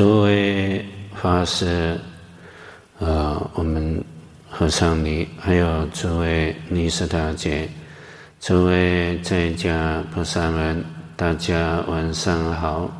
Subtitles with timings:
[0.00, 0.82] 诸位
[1.14, 2.00] 法师，
[3.00, 4.02] 呃，我们
[4.48, 7.68] 和尚尼，还有诸位尼师大姐，
[8.40, 10.82] 诸位在家菩萨们，
[11.16, 12.90] 大家晚上好。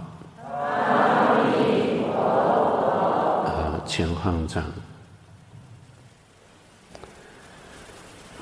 [0.44, 3.44] 阿弥陀佛。
[3.46, 4.06] 呃，请。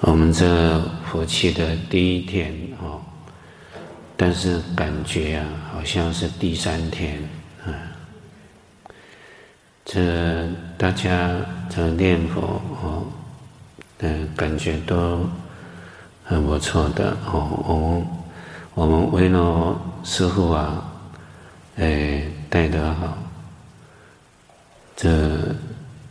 [0.00, 3.00] 我们这佛期的第一天哦，
[4.16, 7.22] 但是感觉啊，好像是第三天。
[9.98, 11.28] 这大家
[11.68, 12.40] 这念佛
[12.80, 13.04] 哦，
[13.98, 15.28] 嗯，感觉都
[16.22, 17.64] 很不错的哦。
[17.66, 18.06] 我
[18.74, 20.88] 我们维罗师父啊，
[21.78, 23.18] 哎，带得好。
[24.94, 25.36] 这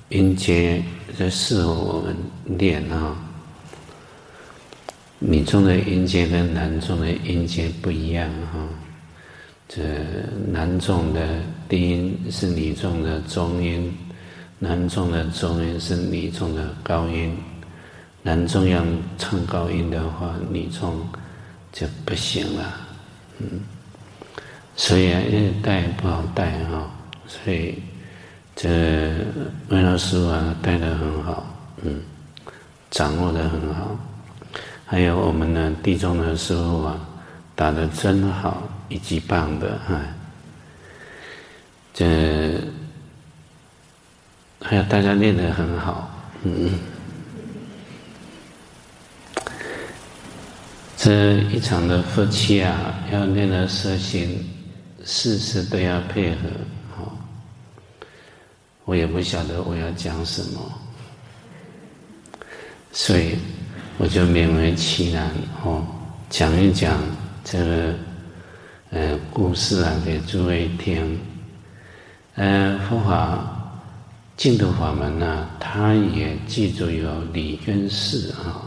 [0.10, 0.84] 音阶
[1.18, 2.14] 这适合我们
[2.58, 3.16] 练啊。
[5.20, 8.60] 女众的音阶跟男众的音阶不一样哈，
[9.68, 9.84] 这
[10.50, 11.28] 男众的
[11.68, 13.96] 低音是女众的中音，
[14.60, 17.38] 男众的中音是女众的高音。
[18.24, 18.84] 男众要
[19.18, 21.00] 唱高音的话，女众
[21.72, 22.74] 就不行了，
[23.40, 23.62] 嗯。
[24.76, 26.92] 所以啊，因为带不好带哈，
[27.26, 27.82] 所以
[28.56, 29.16] 这
[29.70, 31.46] 魏老师啊带的很好，
[31.82, 32.02] 嗯，
[32.92, 33.98] 掌握的很好。
[34.86, 37.00] 还有我们的地中的师父啊，
[37.56, 40.02] 打的真好，一级棒的哈。
[41.94, 42.62] 这
[44.62, 46.10] 还有大家练得很好，
[46.44, 46.78] 嗯。
[50.96, 54.48] 这一场的夫妻啊，要练的色心，
[55.04, 56.50] 事事都要配合。
[56.96, 57.18] 好，
[58.86, 60.72] 我也不晓得我要讲什么，
[62.92, 63.38] 所以。
[64.00, 65.32] 我就勉为其难
[65.64, 65.84] 哦，
[66.30, 67.02] 讲一讲
[67.44, 67.96] 这个
[68.90, 71.20] 呃故事啊，给诸位听。
[72.36, 73.46] 呃，佛法
[74.36, 78.62] 净土法门呢、啊，它也记住有理跟事啊。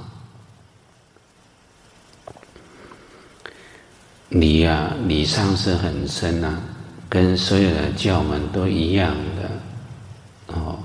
[4.28, 6.60] 理呀、啊，理上是很深呐、啊，
[7.08, 10.54] 跟所有的教门都一样的。
[10.54, 10.78] 哦，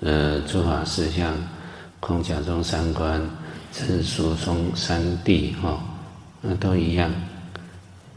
[0.00, 1.34] 呃，诸法实相，
[2.00, 3.20] 空假中三观。
[3.72, 5.80] 真俗中三谛，哈，
[6.40, 7.08] 那都一样。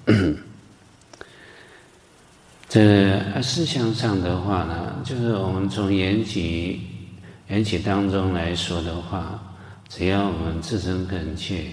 [2.67, 6.81] 这思想上的话呢，就是我们从缘起
[7.47, 9.39] 缘起当中来说的话，
[9.87, 11.65] 只要我们自身恳切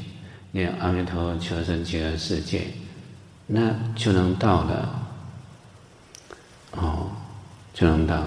[0.52, 2.62] 念阿弥陀佛求生极乐世界，
[3.46, 5.06] 那就能到了。
[6.72, 7.10] 哦，
[7.72, 8.22] 就能到。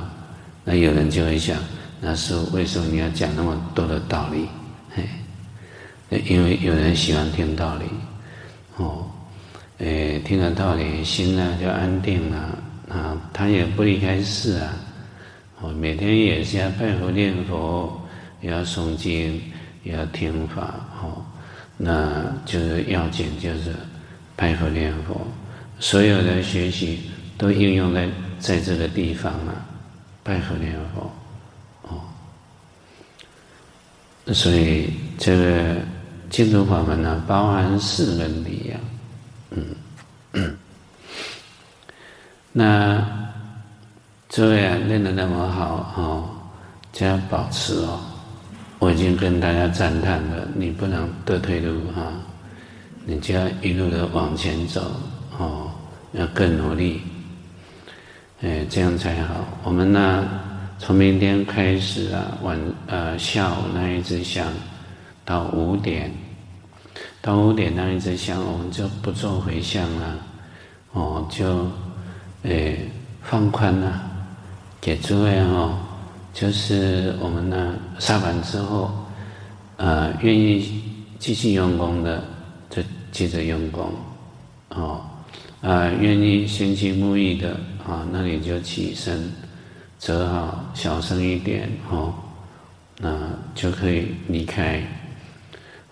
[0.66, 1.58] 那有人就会想，
[2.02, 4.50] 那是为什么你要讲那么多的道理？
[4.90, 5.08] 嘿。
[6.26, 7.86] 因为有人喜欢听道理，
[8.78, 9.10] 哦，
[9.80, 12.58] 诶，听了道理，心呢就安定了
[12.90, 14.74] 啊，他也不离开事啊，
[15.60, 18.02] 哦，每天也是要拜佛念佛，
[18.42, 19.42] 也要诵经，
[19.84, 21.24] 也要听法，哦，
[21.78, 23.74] 那就是要紧，就是
[24.36, 25.20] 拜佛念佛，
[25.80, 27.02] 所有的学习
[27.38, 28.08] 都应用在
[28.40, 29.66] 在这个地方了，
[30.24, 31.12] 拜佛念佛，
[31.84, 32.02] 哦，
[34.34, 35.76] 所以这个。
[36.30, 38.82] 净土法门呢，包含四个理啊，
[40.34, 40.58] 嗯，
[42.52, 43.06] 那
[44.30, 46.30] 诸位啊练得那么好哦，
[46.92, 48.00] 就要保持哦。
[48.80, 52.12] 我已经跟大家赞叹了，你不能得退路哈，
[53.06, 54.92] 你就要一路的往前走
[55.38, 55.72] 哦，
[56.14, 57.02] 要更努力，
[58.42, 59.46] 哎，这样才好。
[59.64, 60.28] 我们呢，
[60.80, 64.52] 从明天开始啊，晚呃下午那一支香。
[65.26, 66.12] 到五点，
[67.24, 70.20] 到五点那一支香，我们就不做回向了，
[70.92, 71.66] 哦，就，
[72.42, 72.78] 诶，
[73.22, 74.04] 放宽了，
[74.82, 75.78] 给诸位哦，
[76.34, 78.92] 就是我们呢，刹槃之后，
[79.78, 80.84] 呃，愿意
[81.18, 82.22] 继续用功的，
[82.70, 82.84] 就
[83.14, 83.90] 接着用功，
[84.72, 85.00] 哦，
[85.62, 87.52] 啊、呃，愿意闲静沐浴的，
[87.88, 89.32] 啊、那你就起身，
[89.98, 92.14] 折好，小声一点，哦，
[93.00, 93.18] 那
[93.56, 94.86] 就可以离开。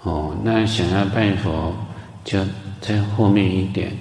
[0.04, 1.74] 哦，那想要拜佛，
[2.24, 2.40] 就
[2.80, 3.96] 在后面一点。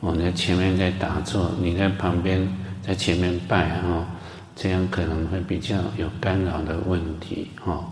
[0.00, 2.46] 我、哦、在前面在打坐，你在旁边
[2.82, 4.04] 在前面拜哦，
[4.54, 7.84] 这样可能会比较有干扰的问题哦。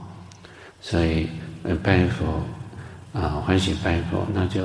[0.81, 1.29] 所以
[1.83, 2.43] 拜佛
[3.13, 4.63] 啊，欢喜拜佛，那就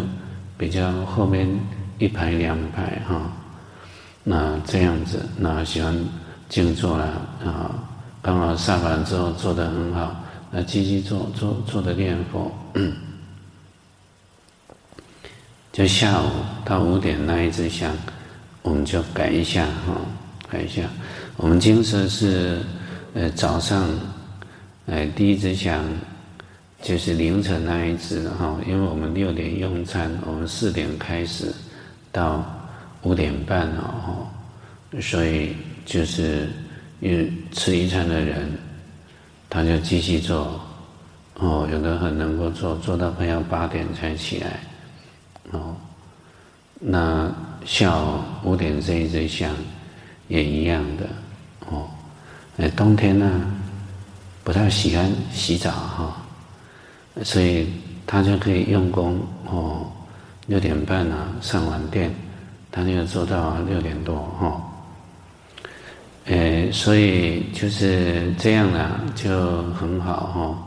[0.57, 1.47] 比较后面
[1.99, 3.21] 一排两排哈、哦。
[4.23, 5.95] 那这样子，那喜欢
[6.49, 7.05] 静坐了
[7.45, 7.71] 啊，
[8.21, 10.13] 刚好上完之后做得很好。
[10.51, 12.51] 那继续做做做的念佛，
[15.73, 16.29] 就下午
[16.63, 17.95] 到五点那一支香，
[18.61, 20.01] 我们就改一下哈，
[20.49, 20.83] 改一下，
[21.35, 22.61] 我们精舍是
[23.13, 23.89] 呃早上，
[24.85, 25.83] 呃第一支香
[26.81, 31.53] 就是凌晨那一支哈，因为我们六点用餐，我们四点开始
[32.11, 32.43] 到
[33.03, 34.25] 五点半哦，
[35.01, 35.55] 所以
[35.85, 36.49] 就是
[37.01, 38.51] 因为吃一餐的人，
[39.49, 40.59] 他就继续做，
[41.35, 44.59] 哦，有的很能够做，做到快要八点才起来，
[45.51, 45.75] 哦，
[46.79, 47.31] 那
[47.65, 49.55] 下午五点这一支香
[50.27, 51.07] 也一样的，
[51.69, 51.87] 哦，
[52.57, 53.29] 哎，冬天呢
[54.43, 56.17] 不太喜欢洗澡哈，
[57.23, 57.71] 所以
[58.05, 59.89] 他就可以用功哦，
[60.47, 62.13] 六点半啊上完殿，
[62.71, 64.61] 他就做到六点多哈。
[66.29, 70.57] 呃，所以就是这样呢，就很好哈，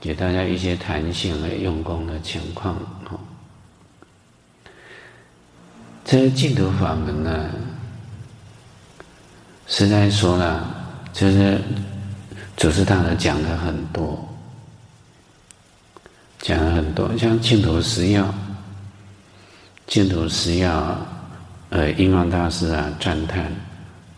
[0.00, 2.74] 给大家一些弹性的用功的情况
[3.04, 3.16] 哈。
[6.04, 7.50] 这净土法门呢，
[9.68, 10.68] 实在说了，
[11.12, 11.60] 就是
[12.56, 14.28] 祖师大德讲的很多，
[16.40, 18.34] 讲了很多，像净土十要，
[19.86, 20.98] 净土十要，
[21.70, 23.52] 呃，印光大师啊赞叹。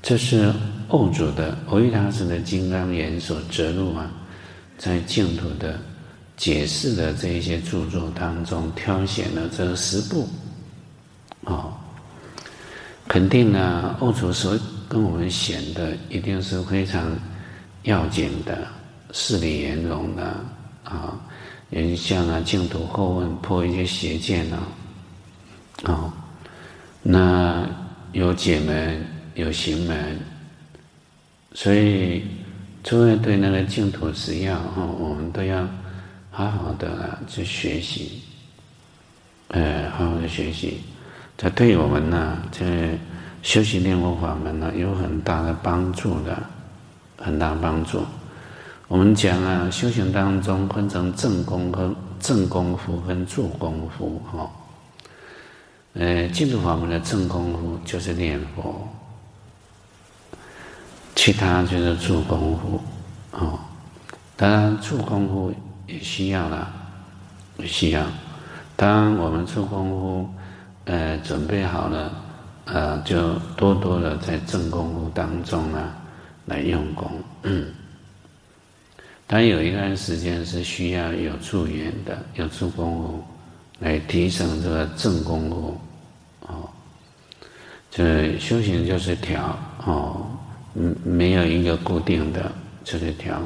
[0.06, 0.54] 这是
[0.88, 4.08] 沤主的蕅益大师的金刚眼所折入啊，
[4.78, 5.80] 在净土的
[6.36, 10.28] 解释的这一些著作当中，挑选了这十部，
[11.40, 11.72] 哦，
[13.08, 14.56] 肯定呢，奥主所
[14.88, 17.10] 跟我们选的一定是非常
[17.82, 18.64] 要紧的，
[19.10, 20.22] 事理圆融的
[20.84, 21.18] 啊，
[21.68, 24.62] 人像啊净土后问破一些邪见啊，
[25.82, 26.12] 哦，
[27.02, 27.68] 那
[28.12, 29.04] 有解门。
[29.36, 30.18] 有行门，
[31.52, 32.24] 所以
[32.82, 35.68] 诸位对那个净土十要哈，我们都要
[36.30, 38.22] 好好的啊去学习，
[39.48, 40.80] 呃，好好的学习，
[41.36, 42.98] 这对我们呢，这
[43.42, 46.42] 修行念佛法门呢，有很大的帮助的，
[47.18, 48.02] 很大帮助。
[48.88, 54.50] 我们讲啊，修行当中分成正功和正功夫跟助功夫哈，
[55.92, 58.88] 呃，净土法门的正功夫就是念佛。
[61.16, 62.80] 其他就是助功夫，
[63.32, 63.58] 哦，
[64.36, 65.52] 当然助功夫
[65.86, 66.70] 也需要了，
[67.64, 68.06] 需要。
[68.76, 70.28] 当我们助功夫，
[70.84, 72.12] 呃，准备好了，
[72.66, 75.96] 呃，就多多的在正功夫当中啊，
[76.44, 77.10] 来用功。
[77.42, 77.72] 嗯，
[79.26, 83.24] 当有一段时间是需要有助缘的，有助功夫
[83.80, 85.80] 来提升这个正功夫，
[86.42, 86.68] 哦，
[87.90, 90.26] 这修行就是调，哦。
[90.78, 92.52] 嗯，没有一个固定的，
[92.84, 93.40] 就是调，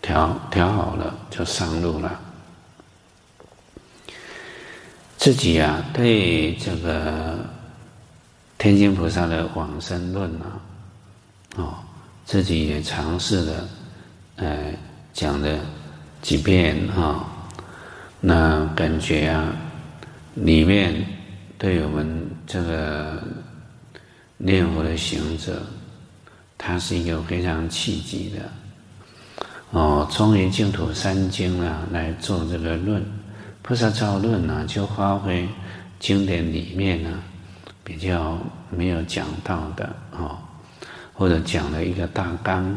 [0.00, 2.18] 调调好了就上路了。
[5.18, 7.44] 自己啊，对这个
[8.56, 10.58] 天津菩萨的往生论啊，
[11.56, 11.74] 哦，
[12.24, 13.68] 自己也尝试了，
[14.36, 14.72] 呃，
[15.12, 15.58] 讲了
[16.22, 17.26] 几遍啊，
[18.18, 19.54] 那感觉啊，
[20.36, 21.04] 里面
[21.58, 23.22] 对我们这个
[24.38, 25.60] 念佛的行者。
[26.60, 28.50] 它是一个非常契机的，
[29.70, 33.00] 哦，从于净土三经啊来做这个论，
[33.62, 35.48] 菩萨造论呢，就发挥
[36.00, 37.22] 经典里面呢
[37.84, 38.36] 比较
[38.70, 40.36] 没有讲到的哦，
[41.14, 42.76] 或者讲了一个大纲，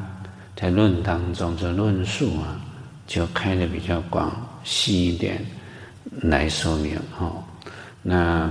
[0.56, 2.62] 在论当中这论述啊
[3.08, 4.32] 就开的比较广
[4.64, 5.44] 细一点
[6.22, 7.44] 来说明哦，
[8.04, 8.48] 那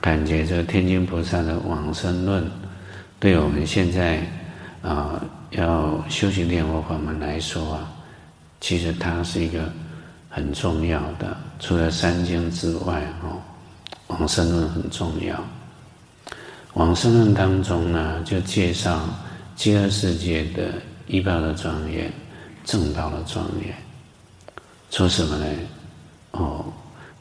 [0.00, 2.48] 感觉这天津菩萨的往生论
[3.18, 4.22] 对我们现在。
[4.88, 7.92] 啊，要修行念佛法门来说啊，
[8.58, 9.70] 其实它是一个
[10.30, 11.36] 很重要的。
[11.60, 13.36] 除了三经之外，哦，
[14.06, 15.44] 往生论很重要。
[16.72, 18.98] 往生论当中呢，就介绍
[19.54, 20.72] 极乐世界的
[21.06, 22.10] 依报的庄严、
[22.64, 23.74] 正道的庄严。
[24.90, 25.46] 说什么呢？
[26.30, 26.64] 哦，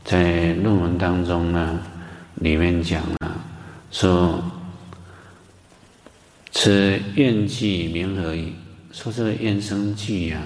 [0.05, 1.77] 在论文当中呢，
[2.35, 3.31] 里面讲了
[3.91, 4.41] 说。
[6.51, 8.53] 此愿偈名何以？
[8.93, 10.41] 说这个愿生偈呀，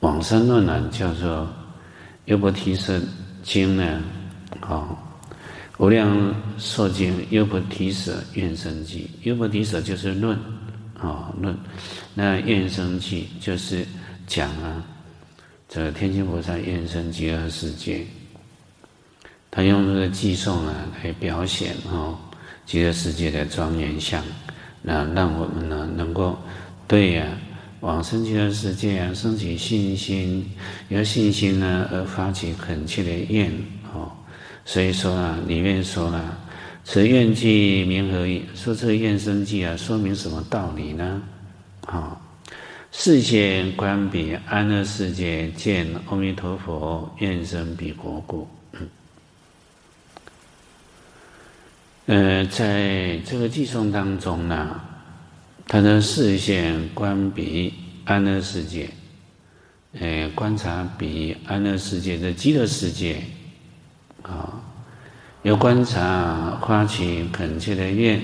[0.00, 1.28] 往生论呢叫做
[2.24, 2.98] 《优婆提舍
[3.42, 4.02] 经》呢，
[4.62, 4.96] 哦，
[5.76, 10.38] 无量寿经优婆提舍愿生偈，优婆提舍就是论，
[11.00, 11.54] 哦论，
[12.14, 13.84] 那愿生偈就是
[14.26, 14.82] 讲啊，
[15.68, 18.06] 这天津菩萨愿生极乐世界，
[19.50, 22.16] 他用这个偈颂啊来表现哦。
[22.66, 24.22] 极乐世界的庄严相，
[24.82, 26.36] 那让我们呢能够
[26.88, 27.24] 对呀、
[27.78, 30.44] 往生极乐世界啊升起信心，
[30.88, 33.52] 有信心呢而发起恳切的愿
[33.94, 34.10] 哦。
[34.64, 36.36] 所以说啊，里面说了，
[36.82, 38.26] 此愿即名何？
[38.56, 41.22] 说这愿生偈啊，说明什么道理呢？
[41.86, 42.20] 啊，
[42.90, 48.48] 示现观彼安乐世界，见阿弥陀佛愿生彼国故。
[52.06, 54.80] 呃，在这个偈送当中呢，
[55.66, 58.88] 他的视线观彼安乐世界，
[59.98, 63.20] 呃，观察彼安乐世界的极乐世界，
[64.22, 64.62] 啊，
[65.42, 68.22] 有观察发起恳切的愿，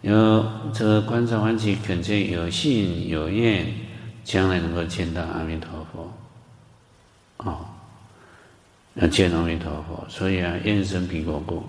[0.00, 3.64] 有这个观察发起恳切有信有愿，
[4.24, 6.12] 将来能够见到阿弥陀佛，
[7.48, 7.60] 啊，
[8.94, 11.62] 要见阿弥陀佛，所以啊，愿生彼国故。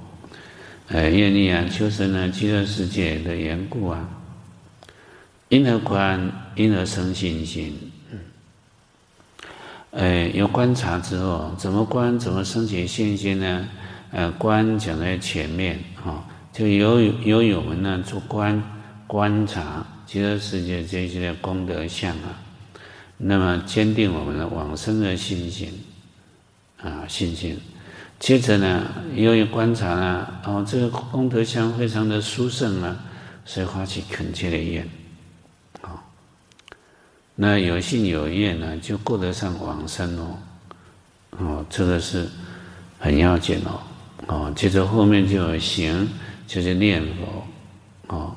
[0.89, 4.07] 呃，业力啊，求生呢极乐世界的缘故啊，
[5.49, 7.91] 因而观，因而生信心。
[8.11, 8.19] 嗯，
[9.91, 12.19] 呃，有观察之后，怎么观？
[12.19, 13.67] 怎么生起信心呢？
[14.11, 18.61] 呃，观讲在前面啊、就由由我们呢做观
[19.07, 22.37] 观察极乐世界这些的功德相啊，
[23.17, 25.71] 那么坚定我们的往生的信心
[26.77, 27.57] 啊，信心。
[28.23, 32.97] 接着呢，由于观察呢，哦，这个功德箱非常的殊胜啊，
[33.43, 34.81] 所以发起恳切的愿，
[35.81, 36.01] 啊、
[37.35, 40.37] 那有信有愿呢，就过得上往生哦，
[41.31, 42.25] 哦，这个是
[42.97, 43.81] 很要紧哦，
[44.27, 46.07] 哦，接着后面就有行，
[46.47, 47.03] 就是念
[48.07, 48.33] 佛，哦，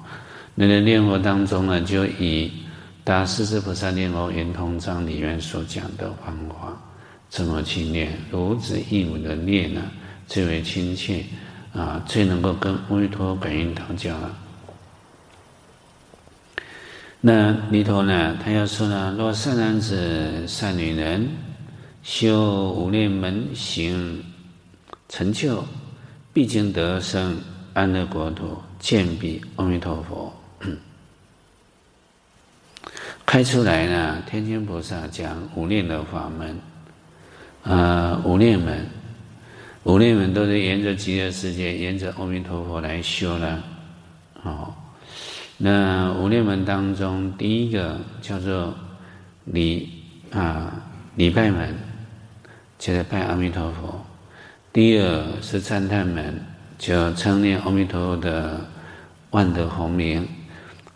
[0.56, 2.48] 那个念佛当中呢，就以
[3.04, 6.76] 《大势至菩萨念佛圆通章》里面所讲的方法。
[7.36, 8.18] 这么去念？
[8.30, 9.82] 如子忆母的念呢？
[10.26, 11.22] 最为亲切
[11.74, 14.34] 啊，最能够跟阿弥陀感应道交了。
[17.20, 21.28] 那里头呢，他要说呢：若善男子、善女人
[22.02, 24.24] 修五念门行
[25.10, 25.62] 成就，
[26.32, 27.38] 必经得生
[27.74, 30.34] 安乐国土，见彼阿弥陀佛。
[33.26, 36.58] 开出来呢，天天菩萨讲五念的法门。
[37.68, 38.86] 啊，五念门，
[39.82, 43.60] 五念门都是沿着极乐世界，沿着阿弥陀佛来修的。
[44.44, 44.72] 哦，
[45.58, 48.72] 那五念门当中，第一个叫做
[49.46, 49.88] 礼
[50.30, 50.72] 啊
[51.16, 51.74] 礼拜门，
[52.78, 54.00] 就是拜阿弥陀佛；
[54.72, 56.40] 第二是赞叹门，
[56.78, 58.60] 就称念阿弥陀佛的
[59.30, 60.22] 万德洪名；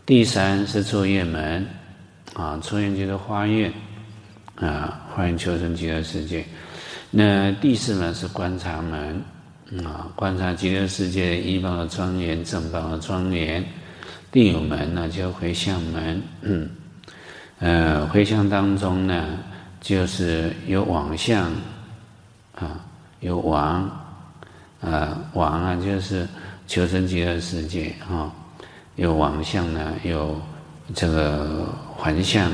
[0.06, 1.66] 第三是作愿门，
[2.34, 3.72] 啊，作愿就是发愿。
[4.60, 6.44] 啊，欢迎求生极乐世界。
[7.10, 9.22] 那第四呢是观察门，
[9.82, 13.64] 啊，观察极乐世界的依报的庄严、正报的庄严。
[14.30, 16.68] 第五门呢叫回向门，嗯，
[17.58, 19.38] 呃，回向当中呢
[19.80, 21.50] 就是有往向，
[22.54, 22.84] 啊，
[23.20, 23.90] 有往，
[24.82, 26.28] 啊，往啊就是
[26.66, 28.30] 求生极乐世界啊，
[28.96, 30.38] 有往向呢有
[30.94, 32.52] 这个还向。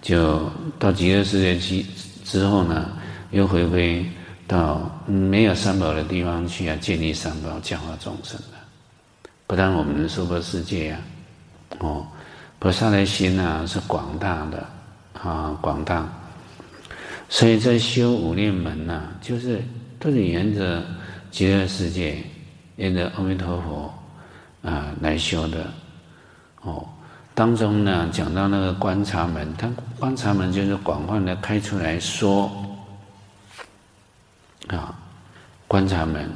[0.00, 1.84] 就到极乐世界去
[2.24, 2.90] 之后呢，
[3.32, 4.04] 又回归
[4.46, 8.56] 到没有三宝的地方去啊，建立三宝，教化众生的。
[9.46, 10.98] 不但我们的娑婆世界呀，
[11.80, 12.06] 哦，
[12.58, 14.66] 菩萨的心啊是广大的
[15.20, 16.08] 啊，广大。
[17.28, 19.62] 所以在修五念门呐、啊，就是
[19.98, 20.82] 都是沿着
[21.30, 22.16] 极乐世界，
[22.76, 23.94] 沿着阿弥陀佛
[24.62, 25.70] 啊来修的，
[26.62, 26.88] 哦。
[27.40, 29.66] 当中呢，讲到那个观察门，它
[29.98, 32.52] 观察门就是广泛的开出来说，
[34.68, 34.94] 啊，
[35.66, 36.30] 观察门。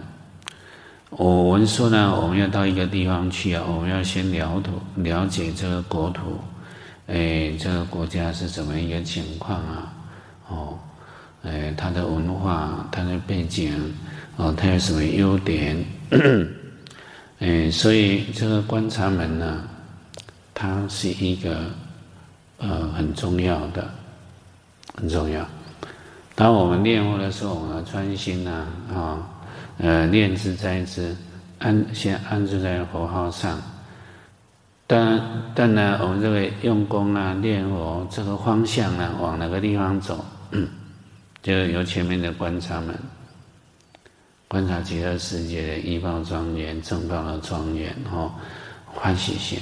[1.10, 6.40] 我们说呢，我们要到一个地方去啊，我们要先了土，了解这个国土，
[7.08, 9.92] 哎，这个国家是怎么一个情况啊？
[10.48, 10.78] 哦，
[11.42, 13.94] 哎，它的文化，它的背景，
[14.38, 15.84] 哦，它有什么优点？
[17.40, 19.68] 哎，所以这个观察门呢？
[20.54, 21.66] 它是一个
[22.58, 23.90] 呃很重要的，
[24.94, 25.44] 很重要。
[26.36, 29.28] 当我们念佛的时候，我们要专心呐啊，
[29.78, 31.16] 呃，念兹在兹，
[31.58, 33.60] 安先安住在佛号上。
[34.86, 35.20] 但
[35.54, 40.24] 但呢，我们这个用功啊，念佛这个方向呢，往哪个地方走？
[41.42, 42.98] 就由前面的观察门，
[44.48, 48.32] 观察极乐世界的依报庄严、正报的庄严，哦，
[48.86, 49.58] 欢喜心。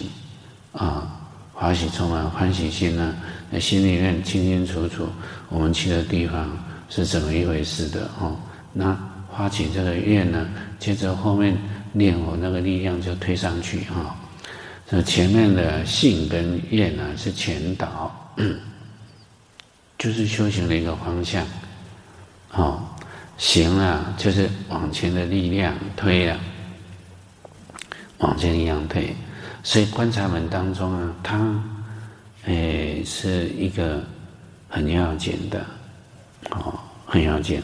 [0.73, 1.07] 啊，
[1.53, 3.15] 欢喜充满欢喜心呢，
[3.51, 5.07] 那心里面清清楚楚，
[5.49, 6.51] 我们去的地方
[6.89, 8.37] 是怎么一回事的哦。
[8.73, 8.99] 那
[9.37, 10.49] 发起这个愿呢，
[10.79, 11.57] 接着后面
[11.93, 14.17] 念佛那个力量就推上去哈。
[14.89, 18.11] 这、前面的信跟愿呢是前导，
[19.99, 21.47] 就是修行的一个方向。
[22.53, 22.83] 哦，
[23.39, 26.39] 行啊，就是往前的力量推啊。
[28.19, 29.15] 往前一样推。
[29.63, 31.65] 所以观察门当中啊，它
[32.47, 34.03] 诶是一个
[34.69, 35.65] 很要紧的，
[36.51, 37.63] 哦，很要紧。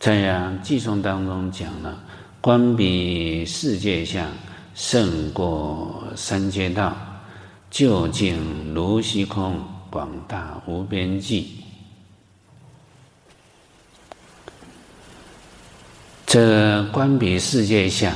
[0.00, 1.98] 在呀，偈颂当中讲了，
[2.40, 4.28] 观彼世界相，
[4.74, 6.94] 胜过三界道，
[7.70, 11.60] 究竟如虚空，广大无边际。
[16.26, 18.12] 这观彼世界相，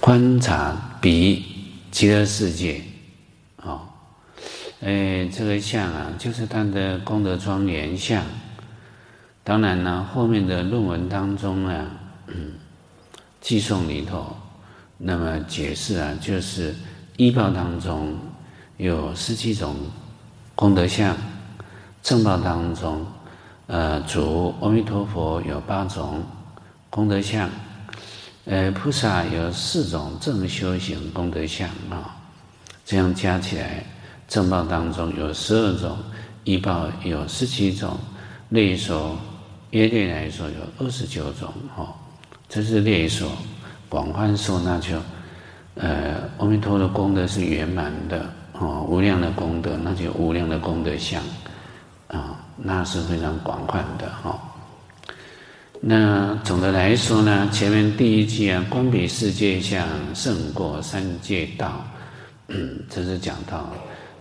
[0.00, 1.44] 观察彼
[1.90, 2.80] 极乐世界，
[3.62, 3.82] 哦，
[4.80, 8.24] 哎，这个相啊，就是他的功德庄严相。
[9.44, 11.86] 当然呢，后面的论文当中啊，
[12.28, 12.52] 嗯，
[13.42, 14.34] 寄送里头，
[14.96, 16.74] 那么解释啊，就是
[17.18, 18.16] 依报当中
[18.78, 19.76] 有十七种
[20.54, 21.14] 功德相，
[22.02, 23.04] 正报当中。
[23.66, 26.24] 呃，主阿弥陀佛有八种
[26.88, 27.48] 功德相，
[28.46, 32.16] 呃，菩萨有四种正修行功德相啊，
[32.84, 33.84] 这样加起来，
[34.26, 35.96] 正报当中有十二种，
[36.44, 37.98] 依报有十七种，
[38.48, 39.16] 类说
[39.70, 41.94] 约略来说有二十九种哈，
[42.48, 43.30] 这是类说，
[43.88, 44.96] 广泛说那就，
[45.74, 51.22] 呃，阿弥陀的功德是圆满的哦，无量的功德，那就无量的功德相
[52.08, 52.36] 啊。
[52.56, 54.38] 那是非常广泛的哈。
[55.82, 61.82] 那总的来说呢，前面第一句啊，光彼世界相，胜过三界道，
[62.90, 63.72] 这是讲到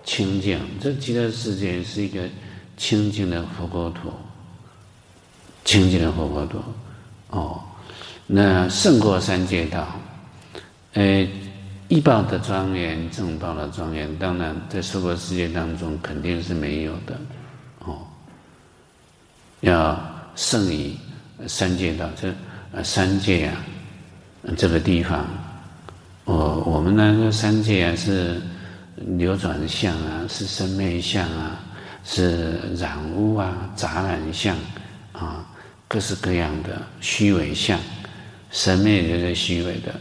[0.06, 0.58] 清净。
[0.80, 2.22] 这极乐世界是一个
[2.78, 4.10] 清净的佛国土，
[5.66, 6.60] 清净的佛国土。
[7.32, 7.62] 哦，
[8.26, 9.86] 那胜过三界道，
[10.94, 11.28] 呃，
[11.90, 17.20] 一报的庄严，正报的庄严，当然在娑婆世界当中肯定是没有的。
[17.80, 18.00] 哦
[19.62, 20.00] 要
[20.38, 20.96] 胜于
[21.48, 22.34] 三界道，这
[22.72, 23.56] 呃三界啊，
[24.58, 25.26] 这个地方，
[26.26, 28.42] 我我们那个三界啊是
[28.96, 31.60] 流转相啊，是生灭相啊，
[32.04, 34.56] 是染污啊、杂染相
[35.14, 35.46] 啊，
[35.88, 37.80] 各式各样的虚伪相，
[38.52, 39.96] 生灭就是虚伪的。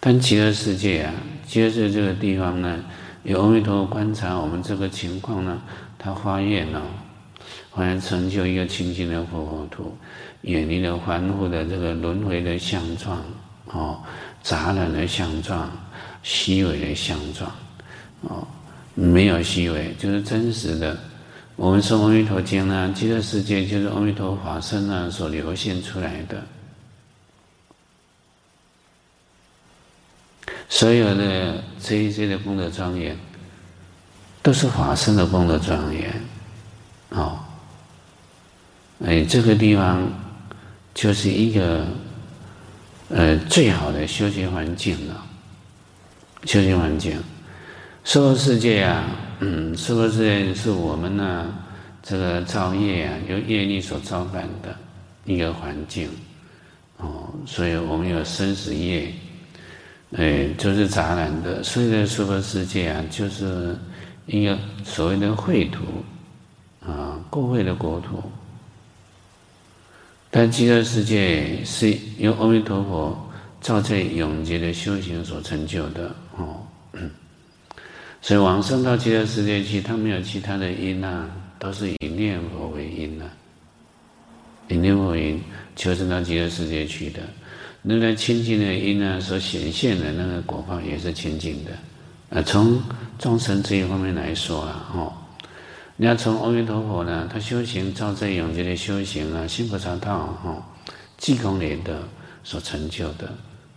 [0.00, 1.12] 但极乐世界啊，
[1.46, 2.82] 极乐世界这个地方呢，
[3.22, 5.60] 有阿弥陀观察我们这个情况呢，
[5.98, 6.82] 他发愿了。
[7.74, 9.96] 好像成就一个清净的佛国土，
[10.42, 13.18] 远离了凡夫的这个轮回的相状，
[13.64, 13.98] 哦，
[14.42, 15.72] 杂染的相状，
[16.22, 17.50] 虚伪的相状，
[18.20, 18.46] 哦，
[18.94, 20.98] 没有虚伪，就是真实的。
[21.56, 26.42] 我们说《阿弥陀经》呢，极乐世界就是阿弥陀法身呢所流现出来的，
[30.68, 33.16] 所有的这一些的功德庄严，
[34.42, 36.22] 都是法身的功德庄严，
[37.08, 37.38] 哦。
[39.04, 40.08] 哎，这个地方
[40.94, 41.86] 就是一个
[43.08, 45.26] 呃最好的修学环境了。
[46.44, 47.16] 修学环境，
[48.04, 49.04] 娑婆世界啊，
[49.40, 51.52] 嗯，娑婆世界是我们呢、
[52.02, 54.76] 这个造业啊，由业力所造办的
[55.24, 56.08] 一个环境
[56.98, 59.12] 哦，所以我们有生死业，
[60.16, 61.62] 哎，就是杂染的。
[61.62, 63.76] 所以在娑婆世界啊，就是
[64.26, 65.82] 一个所谓的秽土
[66.84, 68.22] 啊，过秽的国土。
[70.34, 76.66] 但极乐世界是由阿弥陀佛造这永劫的修行所成就的哦，
[78.22, 83.28] 所以往生到极乐世界去，他没有其他的因啊，都是以念佛为因啊，
[84.68, 85.42] 以念佛为因
[85.76, 87.20] 求生到极乐世界去的。
[87.82, 91.72] 那个清净的因啊，所显现的那个果报也是清净的。
[92.30, 92.82] 呃，从
[93.18, 95.12] 众生这一方面来说啊，哦。
[95.96, 100.56] 你要从阿弥陀佛呢，他修行照这永劫的修行啊，心菩萨道哈，
[101.18, 101.96] 计空雷德
[102.42, 103.30] 所成就的，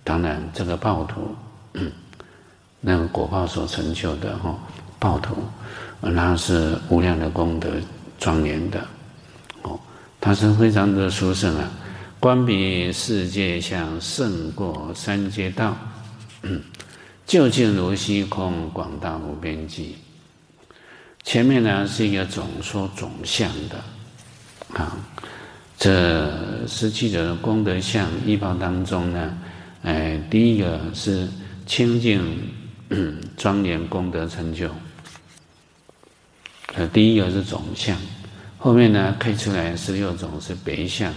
[0.03, 1.35] 当然这个报土，
[2.79, 4.57] 那个果报所成就的哈，
[4.97, 5.35] 报土，
[5.99, 7.69] 那是无量的功德
[8.17, 8.79] 庄严的，
[9.63, 9.79] 哦，
[10.21, 11.69] 他是非常的殊胜啊！
[12.19, 15.75] 观彼世界相，胜过三界道，
[17.27, 19.97] 究竟如虚空，广大无边际。
[21.25, 23.83] 前面呢是一个总说总相的，
[24.79, 24.95] 啊，
[25.75, 26.31] 这
[26.67, 29.35] 十七种的功德相一报当中呢，
[29.81, 31.27] 哎，第一个是
[31.65, 32.23] 清净
[33.35, 34.69] 庄严功德成就，
[36.75, 37.97] 呃，第一个是总相，
[38.59, 41.11] 后面呢开出来十六种是别相，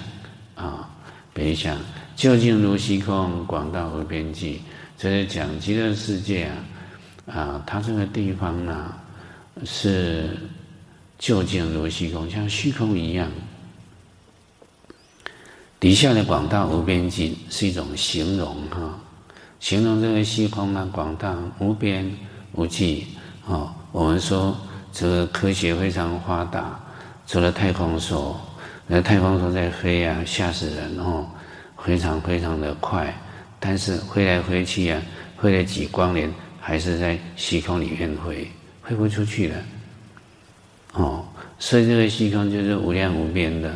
[0.54, 0.88] 啊，
[1.34, 1.78] 别相
[2.16, 4.62] 究竟如虚空，广大无边际，
[4.96, 6.50] 这是讲极乐世界
[7.26, 8.94] 啊，啊，它这个地方呢。
[9.64, 10.30] 是
[11.18, 13.30] 究竟如虚空，像虚空一样。
[15.80, 18.98] 底下的广大无边际是一种形容哈，
[19.60, 22.10] 形容这个虚空啊，广大无边
[22.52, 23.06] 无际
[23.46, 23.72] 哦。
[23.92, 24.58] 我们说
[24.92, 26.80] 这个科学非常发达，
[27.26, 28.34] 除了太空梭，
[28.86, 31.24] 那太空梭在飞啊，吓死人哦，
[31.76, 33.16] 非常非常的快，
[33.60, 35.00] 但是飞来飞去啊，
[35.40, 38.50] 飞了几光年，还是在虚空里面飞，
[38.88, 39.56] 飞不出去了。
[40.94, 41.24] 哦，
[41.58, 43.70] 所以这个虚空就是无量无边的，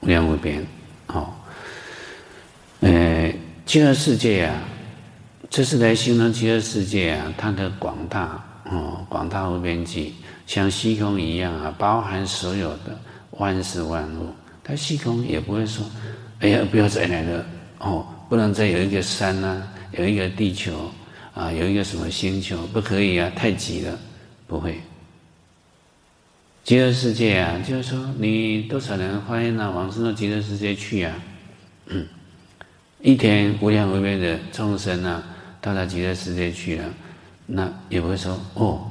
[0.00, 0.66] 无量无边。
[1.06, 1.32] 哦，
[2.80, 3.32] 呃，
[3.64, 4.60] 极乐世界啊，
[5.48, 12.98] 这是来形容极乐世界啊，它的广大哦，广大无边际，像虚空一样啊，包含所有的
[13.30, 14.34] 万事万物。
[14.64, 15.84] 它虚空也不会说，
[16.40, 17.46] 哎呀，不要再来了
[17.78, 20.90] 哦，不能再有一个山呐、有一个地球
[21.40, 23.98] 啊，有一个什么星球，不可以啊，太挤了，
[24.46, 24.78] 不会。
[26.62, 31.14] 极乐世界啊，就是说你多少人发愿啊，往生到极乐世界去啊，
[31.86, 32.06] 嗯，
[33.00, 35.22] 一天无量无边的众生啊，
[35.62, 36.84] 到达极乐世界去了，
[37.46, 38.90] 那也不会说哦，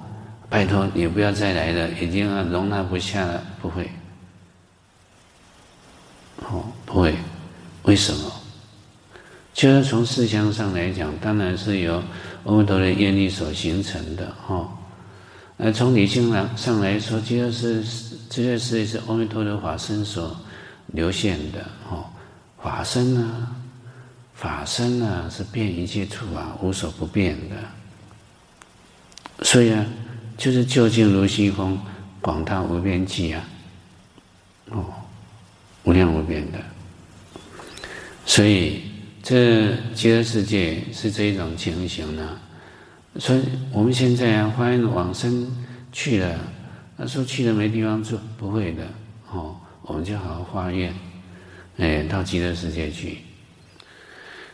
[0.50, 3.88] 拜托你不要再来了，已经啊容纳不下了，不会，
[6.38, 7.14] 哦，不会，
[7.84, 8.32] 为什么？
[9.52, 12.02] 就是从事相上来讲，当然是由
[12.46, 14.70] 阿弥陀的愿力所形成的，哈、哦。
[15.58, 17.84] 呃，从理性上上来说，极乐世
[18.30, 20.36] 这些事是阿弥陀的法身所
[20.88, 22.06] 流现的哦。
[22.62, 23.48] 法身呢，
[24.34, 27.56] 法身呢是遍一切处啊，无所不变的。
[29.44, 29.86] 所以啊，
[30.38, 31.78] 就是究竟如虚空，
[32.22, 33.44] 广大无边际啊，
[34.70, 34.86] 哦，
[35.84, 36.60] 无量无边的。
[38.26, 38.89] 所以
[39.30, 42.40] 这极乐世界是这一种情形呢。
[43.20, 45.56] 所以我们现在啊，发愿往生
[45.92, 46.36] 去了，
[46.98, 48.88] 他说去了没地方住，不会的
[49.32, 50.92] 哦，我们就好好发愿，
[51.78, 53.20] 哎，到极乐世界去。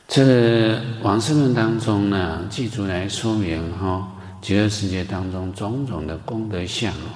[0.10, 7.16] 这个往生论当中呢，记住来说明哈，极乐世界当中种种的功德相哦，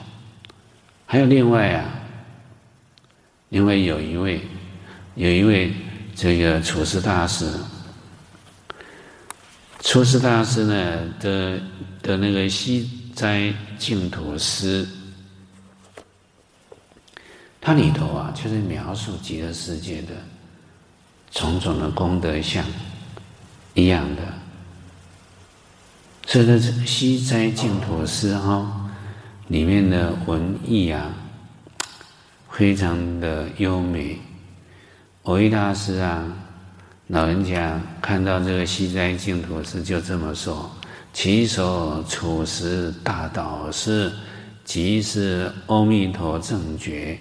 [1.05, 1.89] 还有另外啊，
[3.49, 4.39] 因为有一位，
[5.15, 5.73] 有一位
[6.21, 7.49] 这个祖师大师。
[9.79, 11.57] 祖师大师呢的
[12.01, 14.85] 的那个西斋净土诗，
[17.61, 20.09] 它里头啊，就是描述极乐世界的
[21.31, 22.65] 种种的功德相
[23.73, 24.21] 一样的。
[26.27, 28.91] 所以呢，这个西斋净土诗哈，
[29.47, 31.13] 里面的文意啊，
[32.51, 34.19] 非常的优美。
[35.29, 36.25] 蕅益大师啊。
[37.09, 40.67] 老人家看到这个西斋净土诗，就这么说
[41.13, 44.11] ：“其所处时大导师，
[44.65, 47.15] 即是阿弥陀正觉，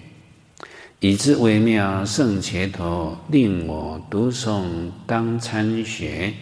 [0.99, 4.63] 以之微妙胜伽陀，令我读诵
[5.05, 6.33] 当参学。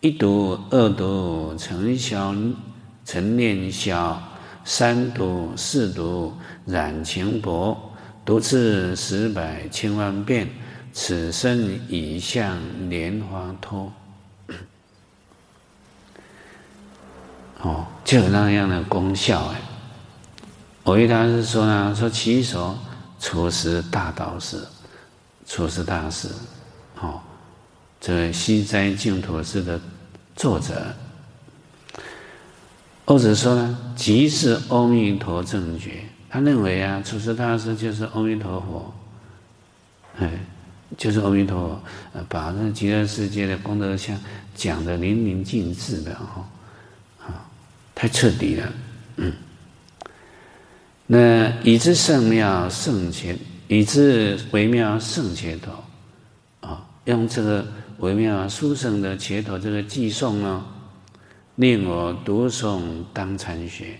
[0.00, 2.34] 一读二读成消
[3.06, 4.22] 成念消，
[4.66, 6.34] 三读四读
[6.66, 7.74] 染情薄，
[8.22, 10.46] 读次十百千万遍。”
[10.96, 12.56] 此身已向
[12.88, 13.92] 莲华托，
[17.60, 19.60] 哦，就有那样的功效哎。
[20.84, 22.78] 我与他是说呢，说其所
[23.18, 24.64] 处师大导师，
[25.44, 26.28] 处师大师，
[27.00, 27.20] 哦，
[28.00, 29.80] 这西斋净土诗的
[30.36, 30.94] 作者，
[33.04, 38.94] 或者说呢，即是阿弥陀正觉，他认为啊，处师大师就是阿弥陀佛，
[40.20, 40.30] 哎。
[40.96, 41.80] 就是阿弥陀
[42.12, 44.18] 佛，把那极乐世界的功德相
[44.54, 46.48] 讲得淋漓尽致的哈，
[47.20, 47.46] 啊，
[47.94, 48.72] 太彻底了，
[49.16, 49.32] 嗯。
[51.06, 53.36] 那以之圣妙胜伽，
[53.68, 55.84] 以之微妙胜伽陀，
[56.60, 57.66] 啊，用这个
[57.98, 60.64] 微妙殊胜的伽陀这个偈颂呢，
[61.56, 62.80] 令我读诵
[63.12, 63.98] 当参学，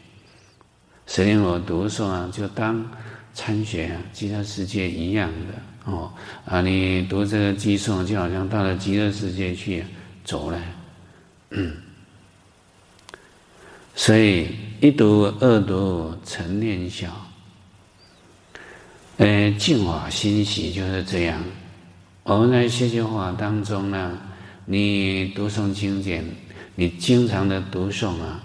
[1.07, 2.31] 谁令我读诵啊？
[2.33, 2.88] 就当
[3.35, 5.73] 参学啊，极乐世界一样的。
[5.85, 6.11] 哦，
[6.47, 9.85] 啊，你读这个偈颂，就好像到了极乐世界去
[10.25, 10.59] 走了，
[11.51, 11.77] 嗯。
[13.94, 14.49] 所以
[14.81, 17.07] 一读二读成念消，
[19.18, 21.40] 呃，净法欣喜就是这样。
[22.23, 24.18] 我们在学习法当中呢，
[24.64, 26.25] 你读诵经典，
[26.75, 28.42] 你经常的读诵啊，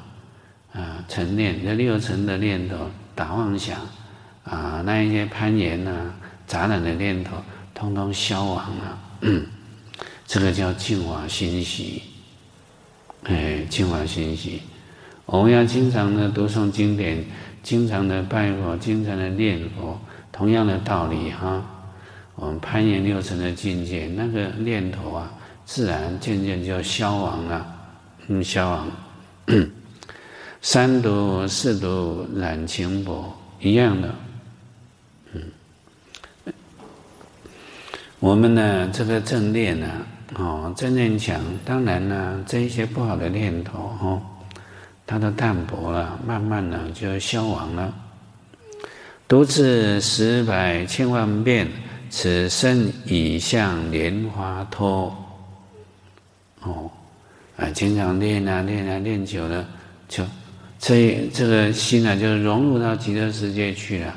[0.74, 3.80] 啊，成念这六层的念头打妄想
[4.44, 6.14] 啊，那一些攀岩呐。
[6.50, 7.38] 杂染的念头
[7.76, 9.46] 通通消亡了，嗯，
[10.26, 12.02] 这个叫净化心息，
[13.26, 14.60] 哎，净化心息。
[15.28, 17.24] 我们要经常的读诵经典，
[17.62, 21.64] 经常的拜佛，经常的念佛，同样的道理哈。
[22.34, 25.32] 我们攀岩六层的境界，那个念头啊，
[25.66, 27.76] 自然渐渐就消亡了，
[28.28, 28.88] 嗯，消亡。
[30.62, 34.14] 三毒四毒染情薄，一样的。
[38.20, 39.88] 我们呢，这个正念呢，
[40.36, 44.22] 哦，正念强，当然呢，这一些不好的念头，哦，
[45.06, 47.94] 它都淡薄了，慢慢的就消亡了。
[49.28, 51.68] 读次十百千万遍。
[52.12, 55.16] 此身已像莲花脱，
[56.64, 56.90] 哦，
[57.56, 59.64] 啊，经常练啊练啊练久了，
[60.08, 60.26] 就
[60.80, 64.16] 这这个心啊，就融入到极乐世界去了，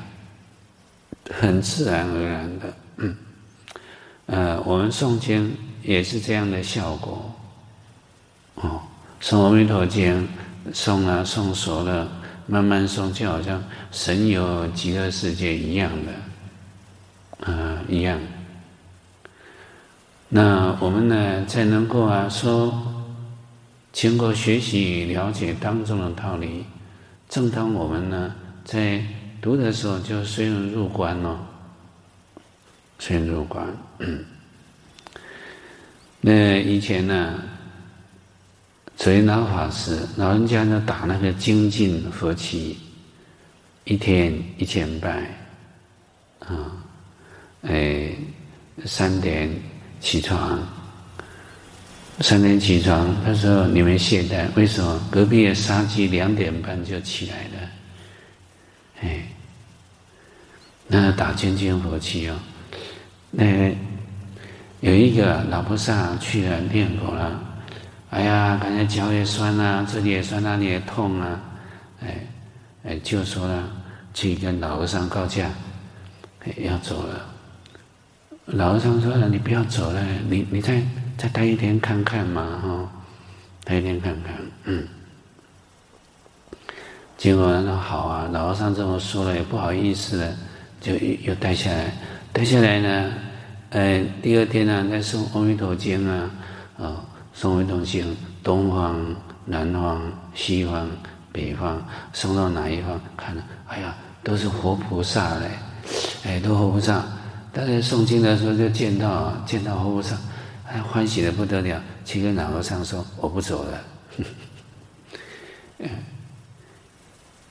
[1.31, 2.75] 很自然而然的。
[4.27, 7.35] 嗯，呃，我们诵经也是这样的效果，
[8.55, 8.81] 哦，
[9.21, 10.29] 诵阿弥陀经，
[10.73, 12.09] 诵啊诵熟了，
[12.47, 16.13] 慢慢诵，就好像神游极乐世界一样的。
[17.53, 18.21] 啊，一样。
[20.29, 22.73] 那我们呢，才能够啊说，
[23.93, 26.65] 经过学习了解当中的道理，
[27.29, 28.33] 正当我们呢
[28.65, 29.05] 在
[29.41, 31.37] 读的时候，就虽然入关了，
[33.03, 33.67] 随缘入观。
[36.21, 37.43] 那以前呢，
[38.97, 42.79] 垂老法师老人家呢打那个精进佛七，
[43.83, 45.29] 一天一千拜，
[46.39, 46.71] 啊。
[47.63, 48.15] 哎，
[48.85, 49.51] 三点
[50.01, 50.65] 起床，
[52.21, 53.17] 三点起床。
[53.25, 55.09] 他说：“你们懈怠，为什么？
[55.11, 57.69] 隔壁的沙鸡两点半就起来了。”
[59.03, 59.27] 哎，
[60.87, 62.39] 那打精进佛七哦。
[63.35, 63.75] 那
[64.81, 67.41] 有一个老菩萨去了念佛了，
[68.11, 71.41] 哎呀，感觉脚也酸啊，这里也酸，那里也痛啊。
[72.03, 72.27] 哎
[72.85, 73.65] 哎，就说了，
[74.13, 75.49] 去跟老和尚告假，
[76.59, 77.25] 要走了。
[78.45, 80.83] 老和尚说了：“你不要走了，你你再
[81.17, 82.93] 再待一天看看嘛，哈，
[83.65, 84.87] 待一天看看。”嗯。
[87.17, 90.37] 结果他说：“好啊。”老和尚这么说了，也不好意思了，
[90.81, 91.97] 就又又待下来。
[92.35, 93.13] 接下来呢，
[93.71, 96.31] 呃，第二天呢，再诵《阿弥陀经》啊，
[96.79, 96.97] 哦，
[97.37, 98.05] 诵《阿弥陀经》，
[98.43, 99.15] 东方、
[99.45, 100.01] 南方、
[100.35, 100.91] 西方、
[101.31, 103.01] 北方，送到哪一方？
[103.17, 105.51] 看了，哎呀，都是活菩萨嘞，
[106.25, 107.05] 哎，都活菩萨。
[107.53, 110.17] 大家诵经的时候就见到见到活菩萨，
[110.67, 113.81] 哎欢喜的不得了，去跟老和尚说：“我不走了。”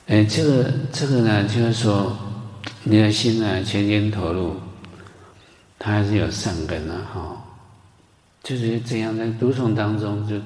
[0.08, 2.14] 哎，这个这个呢，就是说
[2.82, 4.56] 你的心呢，全心投入，
[5.84, 7.36] 他还是有善根的哈。
[8.44, 10.36] 就是这样在读诵当中就，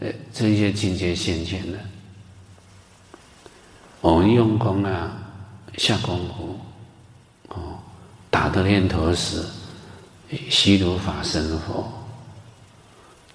[0.00, 1.78] 呃，这些境界现前的。
[4.00, 5.12] 我们用功啊，
[5.76, 6.58] 下功夫，
[7.48, 7.78] 哦。
[8.30, 9.44] 打的念头时，
[10.48, 11.86] 悉如法生佛。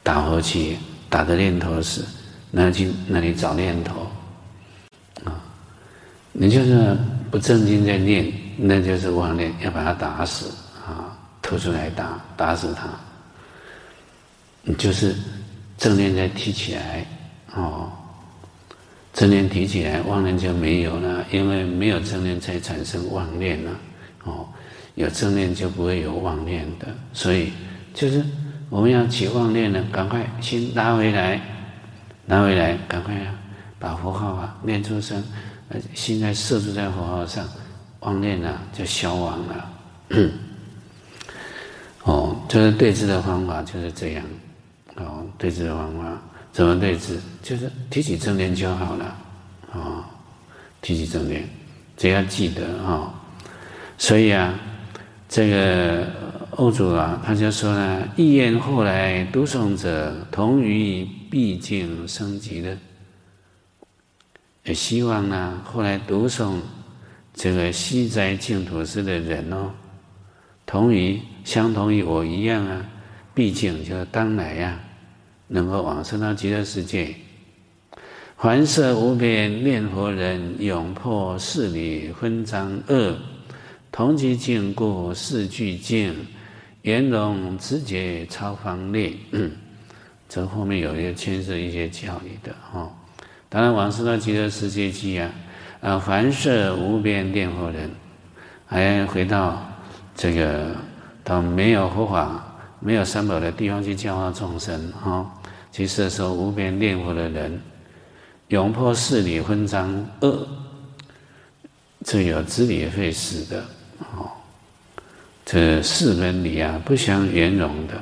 [0.02, 0.76] 打火机
[1.10, 2.04] 打的念头时，
[2.50, 4.08] 那去那里找念头
[5.24, 5.44] 啊！
[6.32, 6.98] 你就是
[7.30, 10.52] 不正经在念，那就是妄念，要把它打死！
[11.52, 12.88] 吐出来打，打死他。
[14.64, 15.14] 你就是
[15.78, 17.06] 正念再提起来
[17.54, 17.92] 哦，
[19.12, 23.72] 正念提起来，妄念就没有了，因为没有正念才产生妄念了
[24.24, 24.48] 哦。
[24.96, 27.52] 有正念就不会有妄念的，所以
[27.94, 28.24] 就是
[28.70, 31.42] 我们要起妄念呢，赶快心拉回来，
[32.28, 33.36] 拉回来，赶快啊，
[33.78, 35.22] 把佛号啊念出声，
[35.94, 37.46] 心在摄住在佛号上，
[38.00, 39.70] 妄念啊就消亡了。
[42.52, 44.26] 就是对治的方法就是这样。
[44.96, 47.18] 哦，对治的方法怎么对治？
[47.42, 49.18] 就是提起正念就好了。
[49.72, 50.04] 哦，
[50.82, 51.48] 提起正念，
[51.96, 53.14] 只要记得啊、哦。
[53.98, 54.54] 所以啊。
[55.34, 56.08] 这个
[56.58, 62.78] 欧祖啊，他就说呢：意愿后来读诵者，同于毕竟生极乐。
[64.66, 66.56] 也希望呢，后来读诵
[67.34, 69.72] 这个西斋净土师的人哦，
[70.66, 72.86] 同于相同于我一样啊，
[73.34, 74.80] 毕竟就是当来呀、
[75.48, 77.16] 能够往生到极乐世界。
[78.36, 83.16] 环摄无边念佛人，永破事理分章恶。
[83.92, 86.16] 同其境故，事俱尽，
[86.84, 89.14] 圆融直觉超方列。
[90.30, 92.90] 这后面有一些牵涉一些教理的哈。
[93.50, 95.30] 当然，往生到极乐世界去啊，
[95.82, 97.92] 啊，环摄无边念佛人，
[98.66, 99.62] 还回到
[100.16, 100.74] 这个
[101.24, 102.44] 到没有佛法、
[102.80, 105.30] 没有三宝的地方去教化众生哈。
[105.74, 107.62] 去摄受无边念佛的人，
[108.50, 110.46] 永破四理纷章恶，
[112.04, 113.64] 这有支离废死的。
[114.00, 114.30] 哦，
[115.46, 117.94] 这四分理啊，不相圆融的。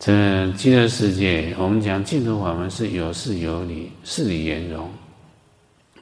[0.00, 4.90] 这极乐世界，我们讲净土法门是有事有理，事理圆融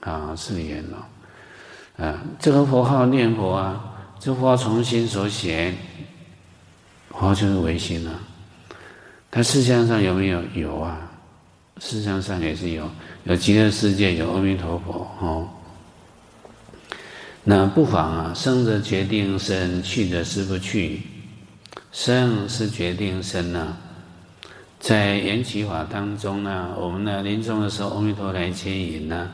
[0.01, 2.19] 啊，事理圆融啊。
[2.39, 5.77] 这个佛号念佛啊，这佛号从心所显，
[7.13, 8.21] 佛就是唯心啊。
[9.31, 10.43] 它事相上有没有？
[10.55, 11.11] 有啊，
[11.79, 12.91] 世相上也是有，
[13.25, 15.49] 有极乐世界，有阿弥陀佛哦。
[17.45, 21.01] 那不妨啊，生则决定生，去则实不去。
[21.93, 23.77] 生是决定生啊，
[24.79, 29.31] 在缘起法当中呢，我们呢临终的时候，阿弥陀来接引呢，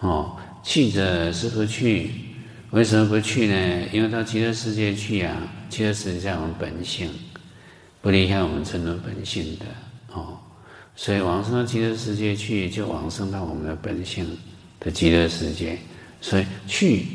[0.00, 2.10] 哦，去则实不去。
[2.74, 3.88] 为什么不去呢？
[3.92, 5.36] 因为到极乐世界去啊，
[5.68, 7.08] 极乐世界在我们本性。
[8.02, 9.64] 不离开我们真的本性的
[10.12, 10.36] 哦，
[10.96, 14.26] 所以往生到极乐世界去，就往生到我们的本性
[14.80, 15.78] 的极乐世界。
[16.20, 17.06] 所以去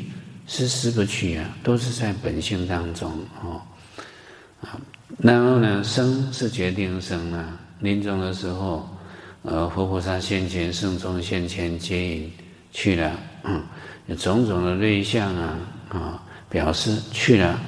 [0.46, 3.12] 是实不去啊，都是在本性当中
[3.44, 3.60] 哦。
[4.62, 4.80] 啊，
[5.18, 7.60] 然后呢，生是决定生啊。
[7.80, 8.88] 临终的时候，
[9.42, 12.32] 呃，佛菩萨现前，圣众现前接引
[12.72, 13.62] 去了，嗯，
[14.16, 15.58] 种种的类象啊，
[15.90, 17.58] 啊，表示去了，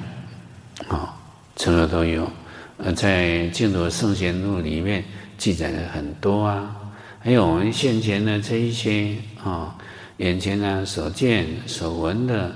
[0.87, 1.15] 啊，
[1.55, 2.29] 这个都有。
[2.77, 5.03] 呃，在《净土圣贤录》里面
[5.37, 6.75] 记载了很多啊，
[7.19, 9.75] 还有我们现前的这一些啊、
[10.17, 12.53] 眼前呢所见所闻的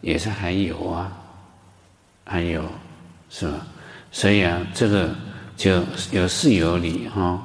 [0.00, 1.12] 也是还有啊，
[2.24, 2.64] 还有
[3.30, 3.66] 是吧？
[4.10, 5.14] 所以啊，这个
[5.56, 7.40] 就有是有理哈，啊、哦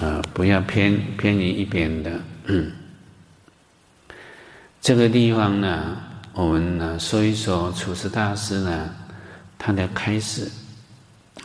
[0.00, 2.10] 呃，不要偏偏离一边的。
[2.46, 2.72] 嗯，
[4.80, 5.98] 这个地方呢，
[6.32, 8.90] 我们呢说一说祖师大师呢
[9.58, 10.50] 他的开示。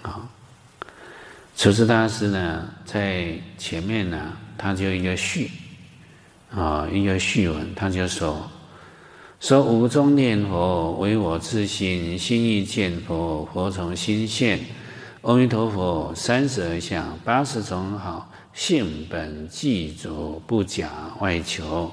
[0.04, 0.30] 啊，
[1.54, 5.52] 祖师大师呢，在前面呢，他就一个序，
[6.50, 8.50] 啊，一个序文，他就说：
[9.42, 14.60] 说无中念佛，唯我自心，心意见佛，佛从心现。
[15.24, 21.92] 阿弥陀佛，三十二相，八十种好，性本具足，不假外求。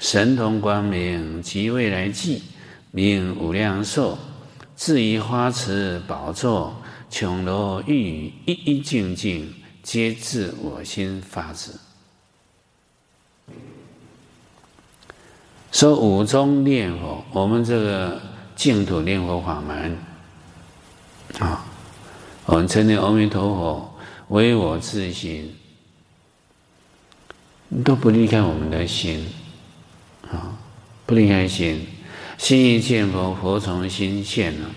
[0.00, 2.42] 神通光明，即未来际，
[2.90, 4.18] 名无量寿。
[4.76, 6.74] 至于花池宝座。
[7.12, 11.72] 琼楼玉宇，一一净净，皆自我心发之。
[15.72, 18.22] 说五中念佛，我们这个
[18.54, 19.98] 净土念佛法门
[21.40, 21.66] 啊，
[22.46, 23.94] 我们称念阿弥陀佛，
[24.28, 25.52] 唯我自心，
[27.84, 29.26] 都不离开我们的心
[30.30, 30.56] 啊，
[31.06, 31.86] 不离开心，
[32.38, 34.70] 心一见佛，佛从心现了。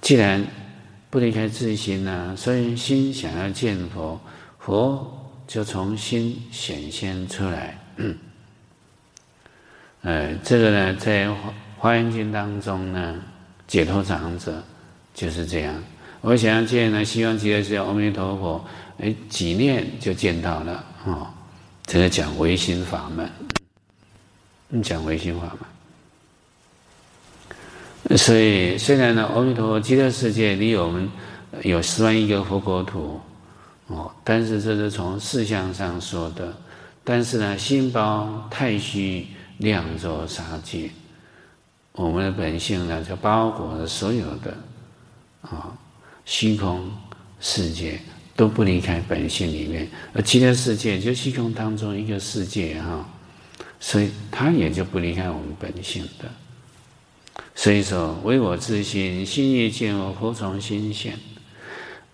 [0.00, 0.46] 既然
[1.10, 4.20] 不离开自心呐、啊，所以心想要见佛，
[4.58, 7.78] 佛就从心显现出来。
[7.96, 8.16] 嗯，
[10.44, 11.26] 这个呢，在
[11.78, 13.16] 《华严经》当中呢，
[13.66, 14.62] 解脱长者
[15.14, 15.82] 就是这样。
[16.20, 18.64] 我想要见呢，希望极乐世界阿弥陀佛，
[18.98, 21.26] 哎，几念就见到了哦。
[21.86, 23.28] 这个讲唯心法门，
[24.68, 25.66] 你，讲唯心法嘛。
[28.16, 31.10] 所以，虽然呢，阿弥陀佛极乐世界离我们
[31.62, 33.20] 有十万亿个佛国土，
[33.88, 36.54] 哦，但是这是从事相上说的。
[37.04, 39.26] 但是呢，心包太虚，
[39.58, 40.90] 量作沙界，
[41.92, 44.56] 我们的本性呢，就包裹了所有的
[45.42, 45.76] 啊
[46.24, 46.90] 虚空
[47.40, 47.98] 世界，
[48.36, 49.88] 都不离开本性里面。
[50.12, 53.08] 而极乐世界就虚空当中一个世界哈，
[53.80, 56.28] 所以他也就不离开我们本性的。
[57.54, 61.18] 所以说，唯我自心，心亦见我，佛从心现。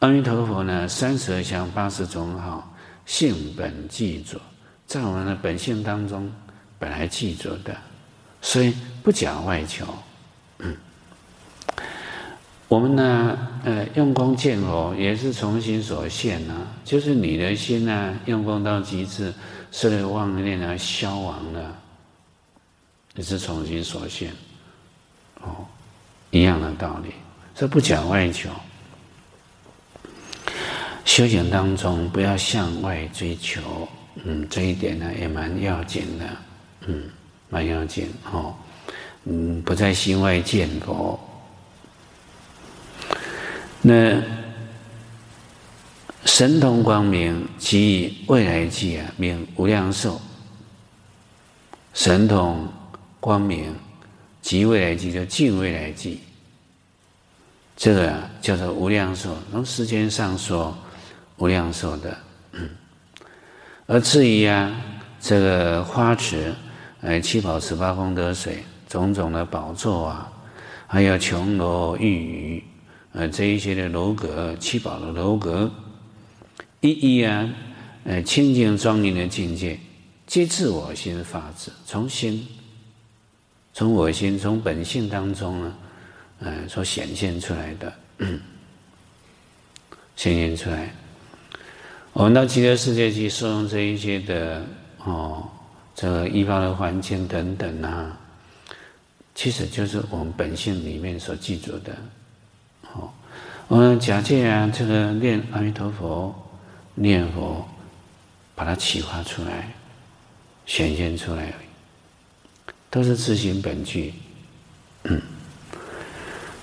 [0.01, 2.75] 阿弥陀佛呢，三十二相，八十种好，
[3.07, 4.39] 性本具足，
[4.87, 6.31] 在我们的本性当中
[6.79, 7.75] 本来具足的，
[8.43, 9.87] 所以不假外求。
[10.59, 10.77] 嗯，
[12.69, 19.33] 我们呢，呃，用功见佛也是从心所现呐、啊，就是你的心呢、用功到极致，
[19.75, 21.77] 所有妄念啊消亡了，
[23.17, 24.31] 也是从心所现。
[25.41, 25.67] 哦，
[26.31, 27.13] 一样的道理，
[27.57, 28.49] 这不讲外求。
[31.05, 33.61] 修行当中不要向外追求，
[34.23, 36.25] 嗯，这一点呢也蛮要紧的，
[36.87, 37.11] 嗯，
[37.49, 38.55] 蛮要紧哦，
[39.25, 41.19] 嗯，不在心外见佛。
[43.83, 44.23] 那
[46.25, 50.21] 神通光明即未来际啊，名无量寿。
[51.93, 52.69] 神通
[53.21, 53.75] 光明。
[54.45, 56.21] 即未来际，就尽未来际，
[57.79, 59.35] 这个啊叫做无量寿。
[59.51, 60.77] 从时间上说，
[61.39, 62.15] 无量寿的。
[63.87, 64.71] 而至于啊，
[65.19, 66.55] 这个花池，
[67.01, 70.31] 呃，七宝十八功德水，种种的宝座啊，
[70.87, 72.65] 还有琼楼玉宇，
[73.13, 75.73] 呃，这一些的楼阁，七宝的楼阁，
[76.85, 77.49] 一一啊，
[78.05, 79.81] 呃，清净庄严的境界，
[80.27, 82.47] 皆自我心发自，从心，
[83.73, 85.75] 从我心，从本性当中呢，
[86.41, 87.91] 呃，所显现出来的，
[90.15, 90.95] 显现出来。
[92.13, 94.63] 我们到极乐世界去受用这一些的
[95.05, 95.49] 哦，
[95.95, 98.21] 这个医报的环境等等啊。
[99.35, 101.97] 其实就是我们本性里面所记住的，
[102.93, 103.11] 哦，
[103.69, 106.44] 我们假借啊，这个念阿弥陀佛，
[106.95, 107.67] 念佛，
[108.55, 109.75] 把它启发出来，
[110.67, 111.53] 显现出来，
[112.91, 114.15] 都是自性本具。
[115.05, 115.21] 嗯，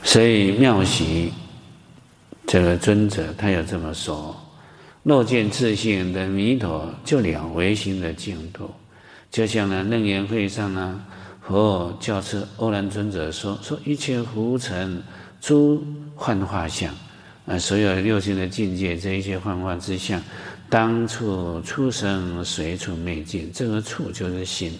[0.03, 1.31] 所以妙喜
[2.47, 4.35] 这个尊者他有这么说：
[5.03, 8.69] 若见自性的弥陀，就了唯心的净土，
[9.29, 11.05] 就像呢楞严会上呢。
[11.43, 15.03] 佛教次欧兰尊者说：“说一切浮尘
[15.41, 15.83] 诸
[16.15, 16.93] 幻化相，
[17.45, 20.21] 啊，所有六性的境界，这一切幻化之相，
[20.69, 23.51] 当处出生，随处灭尽。
[23.53, 24.77] 这个处就是心，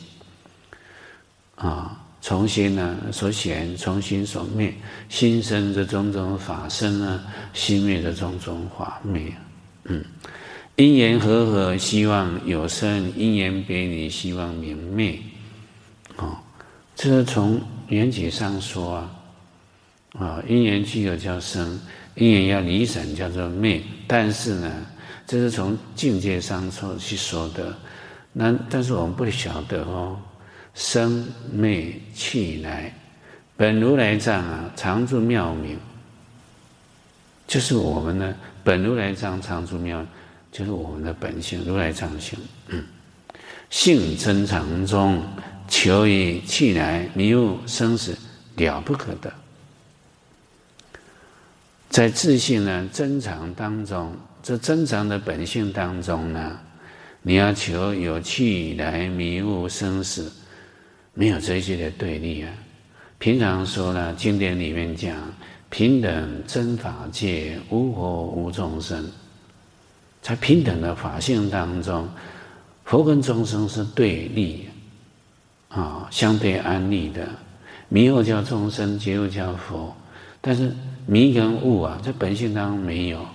[1.55, 4.73] 啊，从心呢所显，从心所灭，
[5.09, 9.33] 心生的种种法生呢，心灭的种种法灭。
[9.85, 10.05] 嗯，
[10.75, 15.19] 因缘和合，希望有生；因缘别离，希望明灭。
[16.15, 16.41] 啊。”
[16.93, 19.11] 这是从缘起上说啊，
[20.19, 21.79] 啊，因缘具有叫生，
[22.15, 23.81] 因缘要离散叫做灭。
[24.07, 24.71] 但是呢，
[25.25, 27.75] 这是从境界上说去说的。
[28.33, 30.17] 那但是我们不晓得哦，
[30.73, 32.93] 生灭去来，
[33.55, 35.77] 本如来藏啊，常住妙明。
[37.47, 38.33] 就是我们呢
[38.63, 40.05] 本如来藏常住妙，
[40.51, 42.83] 就是我们的本性如来藏性，嗯，
[43.69, 45.21] 性真常中。
[45.67, 48.17] 求于去来迷悟生死
[48.57, 49.31] 了不可得，
[51.91, 56.57] 在自信呢真常当中，这真常的本性当中呢，
[57.21, 60.31] 你要求有去来迷悟生死，
[61.13, 62.49] 没有这些的对立啊。
[63.19, 65.13] 平常说呢，经典里面讲
[65.69, 69.11] 平等真法界，无佛无众生，
[70.21, 72.07] 在平等的法性当中，
[72.85, 74.69] 佛跟众生是对立。
[75.67, 77.27] 啊，相对安立的，
[77.89, 79.93] 迷惑叫众生，觉悟叫佛。
[80.41, 80.73] 但是
[81.11, 83.25] 迷跟悟啊，在本性当中没有，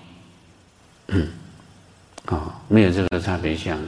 [1.09, 1.29] 嗯，
[2.24, 3.79] 啊，没有这个差别相，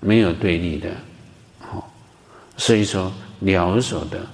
[0.00, 0.88] 没有对立的，
[1.58, 1.92] 好，
[2.56, 4.26] 所以说了无所得，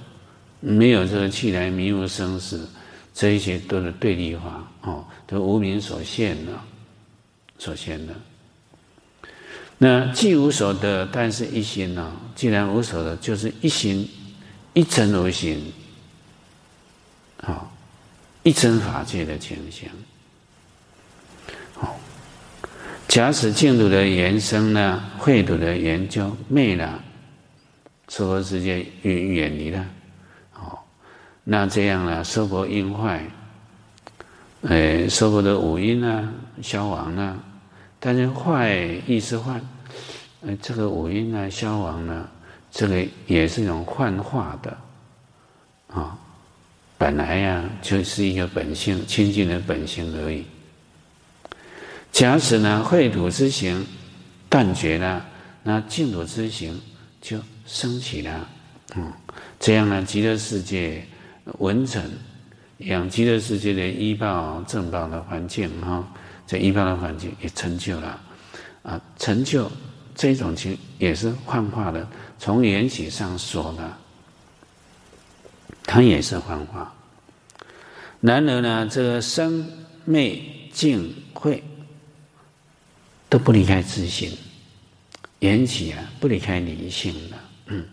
[0.61, 2.65] 没有这个气来迷悟生死，
[3.13, 6.53] 这一些都是对立化，哦，都无名所现的，
[7.59, 8.13] 所现的。
[9.77, 12.09] 那既无所得，但是一心呢？
[12.35, 14.09] 既然无所得，就是一心，
[14.73, 15.61] 一真无心，
[18.43, 19.89] 一真法界的情形。
[21.73, 21.97] 好，
[23.07, 27.01] 假使净土的缘生呢，秽土的研究灭了，
[28.09, 29.85] 娑婆世界远远离了。
[30.51, 30.85] 好，
[31.43, 32.23] 那这样呢？
[32.23, 33.25] 娑婆因坏，
[34.63, 37.41] 哎，娑婆的五阴呢，消亡了。
[37.99, 38.77] 但是坏
[39.07, 39.61] 亦是坏，
[40.41, 42.27] 呃，这个五阴呢，消亡呢，
[42.69, 44.77] 这个也是一种幻化的，
[45.87, 46.17] 啊，
[47.03, 50.45] 本来呀、就是一个本性清净的本性而已。
[52.13, 53.85] 假使呢秽土之行
[54.49, 55.25] 断绝了，
[55.63, 56.79] 那净土之行
[57.19, 58.47] 就升起了，
[58.95, 59.11] 嗯，
[59.59, 61.05] 这样呢极乐世界
[61.59, 62.01] 文成，
[62.77, 66.07] 养极乐世界的依报正报的环境哈。
[66.47, 68.21] 这一般的环境也成就了，
[68.83, 69.69] 啊，成就
[70.15, 72.07] 这种情也是幻化的。
[72.39, 73.93] 从缘起上说的，
[75.85, 76.93] 它也是幻化。
[78.21, 79.69] 然而呢，这个生
[80.05, 81.61] 灭净慧
[83.29, 84.31] 都不离开自性，
[85.39, 87.37] 缘起啊，不离开理性的。
[87.67, 87.85] 嗯，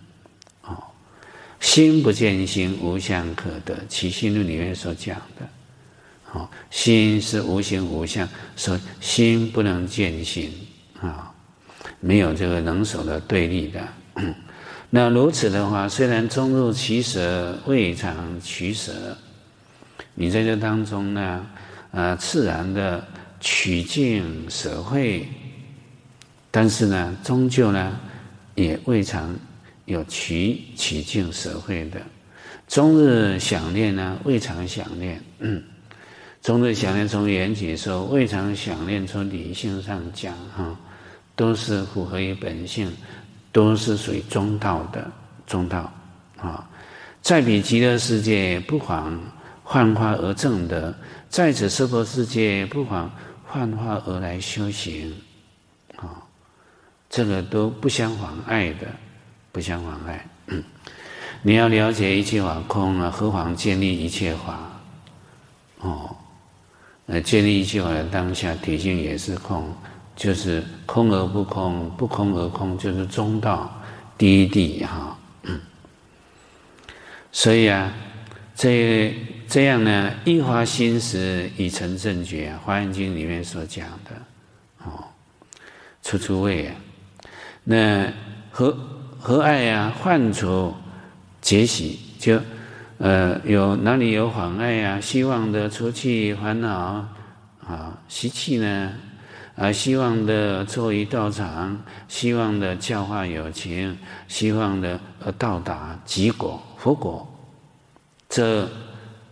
[0.63, 0.83] 哦，
[1.59, 3.85] 心不见心，无相可得。
[3.89, 5.49] 起心论里面所讲的。
[6.23, 10.53] 好，心是无形无相，所以心不能见心
[11.01, 11.35] 啊，
[11.99, 13.89] 没有这个能所的对立的。
[14.15, 14.33] 嗯
[14.91, 18.93] 那如此的话，虽然终入其舍，未尝取舍。
[20.15, 21.47] 你在这当中呢，
[21.93, 23.07] 啊，自然的
[23.39, 25.23] 取净舍秽，
[26.51, 27.99] 但是呢，终究呢，
[28.57, 29.35] 也未尝
[29.85, 32.01] 有取取净舍秽的。
[32.67, 35.23] 终日想念呢，未尝想念。
[35.39, 35.63] 嗯。
[36.43, 40.75] 终日想念，从缘起说，未尝想念，从理性上讲，哈，
[41.37, 42.91] 都是符合于本性，
[43.53, 45.11] 都是属于中道的
[45.47, 45.93] 中道，
[46.39, 46.69] 啊，
[47.21, 49.21] 在彼极乐世界不妨
[49.65, 50.95] 幻化而证得，
[51.29, 53.11] 在此娑婆世界不妨
[53.47, 55.13] 幻化而来修行，
[55.97, 56.23] 啊、
[57.09, 58.87] 这个都不相妨碍的，
[59.53, 60.25] 不相妨碍。
[60.47, 60.63] 嗯，
[61.43, 64.71] 你要了解一切法空啊，何妨建立一切法？
[65.81, 66.17] 哦，
[67.07, 69.73] 那建立一切法的当下，体性也是空，
[70.21, 73.75] 就是空而不空，不空而空，就是中道
[74.19, 75.17] 第一地哈。
[77.33, 77.91] 所以啊，
[78.55, 79.17] 这
[79.49, 84.11] 这样呢，一发心时已成正觉，《华严经》里面所讲的，
[84.85, 85.05] 哦，
[86.03, 86.75] 处处位啊，
[87.65, 88.13] 那
[88.51, 88.77] 和
[89.19, 89.91] 和爱啊？
[90.03, 90.75] 患处
[91.41, 92.39] 结习，就
[92.99, 95.01] 呃有哪里有妨碍啊？
[95.01, 97.09] 希望的除去烦恼
[97.67, 98.93] 啊，习气呢？
[99.57, 101.79] 啊，希望的作为道场，
[102.09, 103.97] 希望的教化有情，
[104.27, 106.63] 希望的呃到达极果。
[106.79, 107.29] 佛果，
[108.27, 108.67] 这，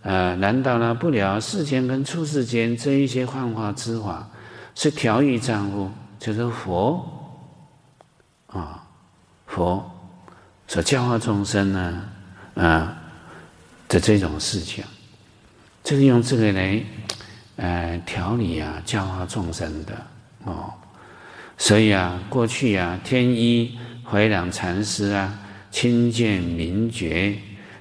[0.03, 4.29] 呃，难道呢不了世间跟出世间这一些幻化之法，
[4.75, 7.03] 是调御丈夫，就是佛，
[8.49, 8.85] 啊，
[9.47, 9.83] 佛
[10.67, 12.05] 所教化众生呢，
[12.55, 12.95] 啊
[13.89, 14.85] 的这种事情，
[15.83, 16.85] 就是用这个来，
[17.59, 19.95] 呃，调理啊，教化众生的
[20.45, 20.73] 哦。
[21.59, 25.39] 所以啊，过去啊，天一怀朗禅师啊。
[25.71, 27.39] 亲见明觉，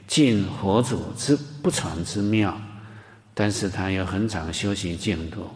[0.07, 2.55] 尽佛祖之不传之妙，
[3.33, 5.47] 但是他又很常修习净土。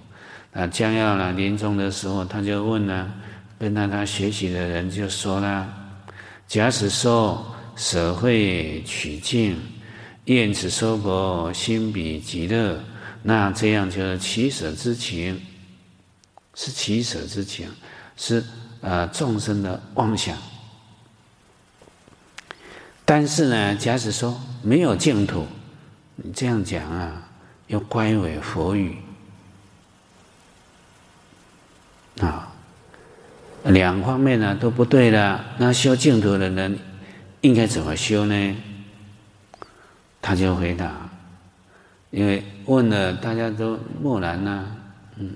[0.53, 3.11] 那将要呢临终的时候，他就问了，
[3.59, 5.67] 跟他他学习的人就说了：
[6.47, 7.45] 假使说
[7.75, 9.57] 舍慧取净，
[10.25, 12.81] 愿此娑婆心比极乐，
[13.23, 15.39] 那这样就是取舍之情，
[16.55, 17.69] 是取舍之情，
[18.17, 18.43] 是
[18.81, 20.37] 呃众生的妄想。
[23.05, 25.45] 但是呢，假使说没有净土，
[26.15, 27.29] 你这样讲啊，
[27.67, 28.97] 又乖违佛语
[32.21, 32.51] 啊，
[33.65, 35.43] 两方面呢都不对的。
[35.57, 36.79] 那修净土的人
[37.41, 38.55] 应该怎么修呢？
[40.21, 41.09] 他就回答，
[42.11, 44.65] 因为问了，大家都默然呐，
[45.17, 45.31] 嗯，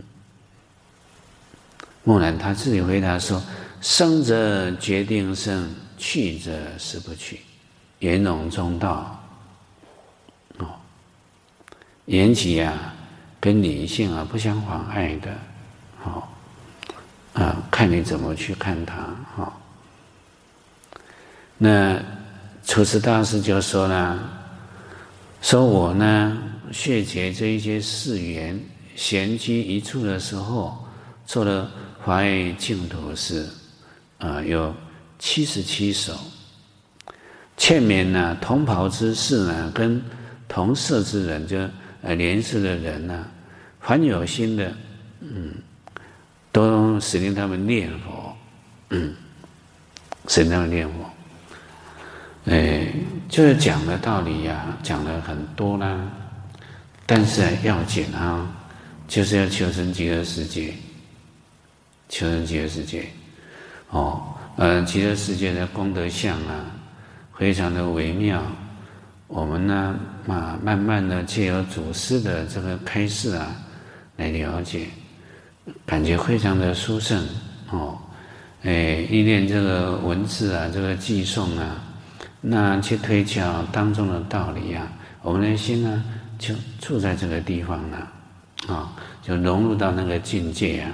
[2.04, 3.42] 默然，他自己回答说：
[3.82, 7.40] 生者决定生，去者实不去。
[8.00, 9.20] 圆融中道，
[10.60, 10.68] 哦，
[12.06, 12.94] 缘起啊，
[13.40, 15.32] 跟理性啊不相妨碍的，
[16.04, 16.24] 哦，
[17.34, 18.98] 啊，看你怎么去看它，
[19.38, 19.52] 哦。
[21.58, 21.98] 那
[22.64, 24.20] 祖师大师就说了，
[25.42, 26.38] 说我呢，
[26.72, 28.60] 学解这一些事缘，
[28.96, 30.78] 闲居一处的时候，
[31.26, 33.50] 做了华严净土寺，
[34.20, 34.74] 啊，有
[35.20, 36.14] 七十七首。
[37.58, 40.02] 劝勉呢，同袍之士呢，跟
[40.48, 41.58] 同舍之人，就
[42.02, 43.26] 呃联识的人呢，
[43.80, 44.74] 凡有心的，
[45.22, 45.54] 嗯，
[46.52, 48.36] 都使令他们念佛，
[48.90, 49.14] 嗯，
[50.28, 50.94] 使令他们念佛。
[52.52, 52.88] 哎，
[53.28, 56.12] 就是讲的道理呀、讲了很多啦，
[57.06, 58.48] 但是要紧啊，
[59.08, 60.74] 就是要求生极乐世界，
[62.10, 63.06] 求生极乐世界，
[63.90, 64.24] 哦，
[64.58, 66.72] 呃，极乐世界的功德相啊。
[67.38, 68.42] 非常的微妙，
[69.28, 73.54] 我们呢，啊，慢慢的借由祖师的这个开示啊，
[74.16, 74.88] 来了解，
[75.86, 77.28] 感觉非常的殊胜
[77.72, 78.00] 哦。
[78.64, 81.84] 哎，一念这个文字啊，这个偈颂啊，
[82.40, 84.90] 那去推敲当中的道理啊，
[85.22, 86.02] 我们的心呢，
[86.38, 88.12] 就住在这个地方了，
[88.68, 90.92] 啊、就融入到那个境界啊。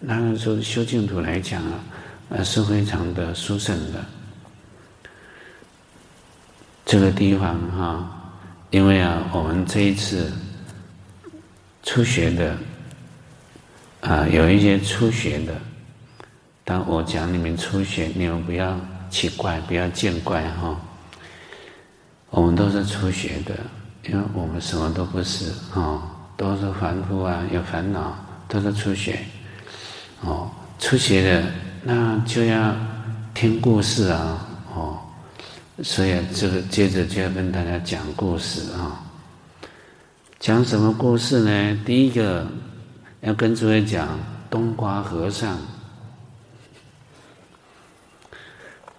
[0.00, 1.80] 那个时候修净土来讲啊，
[2.28, 4.04] 呃，是非常的殊胜的。
[6.84, 8.32] 这个地方哈，
[8.70, 10.32] 因为啊，我们这一次
[11.82, 12.56] 初学的
[14.00, 15.54] 啊，有一些初学的，
[16.64, 20.80] 当我讲你们初学，你们不要奇怪，不要见怪哈。
[22.30, 23.54] 我们都是初学的，
[24.04, 26.02] 因为我们什么都不是啊，
[26.36, 28.16] 都是凡夫啊，有烦恼，
[28.48, 29.18] 都是初学。
[30.22, 31.44] 哦，初学的
[31.82, 32.74] 那就要
[33.34, 34.98] 听故事啊，哦。
[35.82, 39.00] 所以这个接着就要跟大家讲故事啊。
[40.40, 41.80] 讲什么故事呢？
[41.84, 42.46] 第一个
[43.20, 44.18] 要跟诸位讲
[44.48, 45.58] 冬瓜和尚。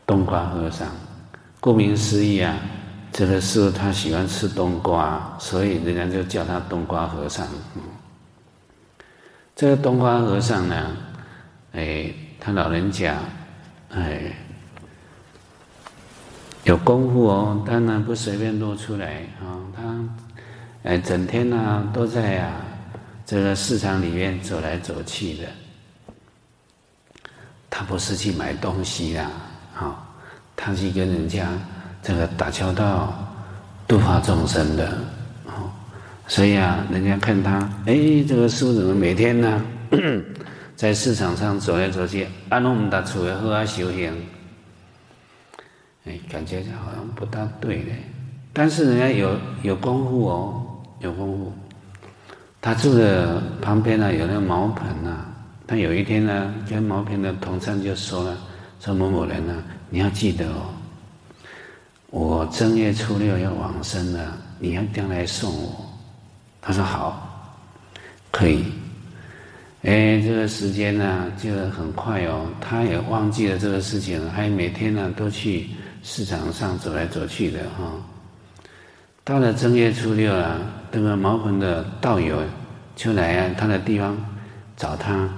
[0.05, 0.87] 冬瓜和尚，
[1.59, 2.57] 顾名思义啊，
[3.11, 7.47] 这个是他喜欢吃冬瓜，所以人家就叫他冬瓜和尚。
[9.55, 10.95] 这个冬瓜和尚呢，
[11.73, 13.19] 哎，他老人家，
[13.89, 14.31] 哎。
[16.65, 19.57] 有功夫哦，当然不随便露出来啊。
[19.75, 19.81] 他
[20.83, 22.61] 哎，整天呢都在啊
[23.25, 25.47] 这个市场里面走来走去的。
[27.69, 29.31] 他不是去买东西啦，
[29.75, 30.05] 啊，
[30.55, 31.47] 他去跟人家
[32.01, 33.13] 这个打交道、
[33.87, 34.97] 度化众生的。
[36.27, 39.65] 所以啊，人家看他，哎，这个师父怎么每天呢，
[40.75, 44.13] 在市场上走来走去，安弄唔大处的好啊修行，
[46.05, 48.03] 哎，感觉好像不大对嘞。
[48.53, 50.63] 但是人家有有功夫哦，
[50.99, 51.51] 有功夫。
[52.61, 55.25] 他住的旁边呢，有那个茅棚啊。
[55.65, 58.37] 他有一天呢，跟茅棚的同参就说了
[58.79, 60.73] ：“说某某人呢，你要记得哦，
[62.11, 65.85] 我正月初六要往生了，你要一定要来送我。”
[66.61, 67.57] 他说好，
[68.31, 68.65] 可以。
[69.83, 72.45] 哎，这个时间呢，就很快哦。
[72.59, 75.69] 他也忘记了这个事情，还每天呢都去
[76.03, 77.93] 市场上走来走去的哈。
[79.23, 80.59] 到了正月初六啊，
[80.91, 82.43] 这个茅棚的道友
[82.95, 84.17] 就来啊，他的地方
[84.75, 85.29] 找他，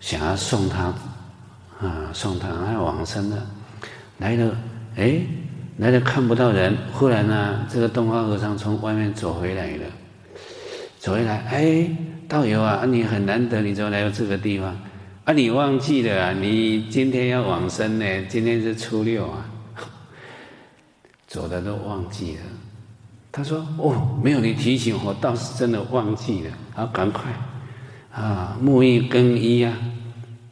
[0.00, 0.92] 想要送他
[1.80, 3.36] 啊，送他，他要往生的。
[4.16, 4.56] 来了，
[4.96, 5.20] 哎，
[5.78, 9.84] 来了看不到人，忽然呢，这个东方和尚从外面走回来了。
[10.98, 11.88] 走回来，哎，
[12.28, 14.76] 道友啊，你很难得，你怎么来到这个地方？
[15.24, 16.34] 啊，你忘记了？
[16.34, 18.04] 你今天要往生呢？
[18.28, 19.48] 今天是初六啊，
[21.28, 22.42] 走的都忘记了。
[23.30, 26.50] 他说：“哦，没有你提醒，我倒是真的忘记了。
[26.74, 27.30] 好，赶快
[28.12, 29.72] 啊，沐浴更衣啊，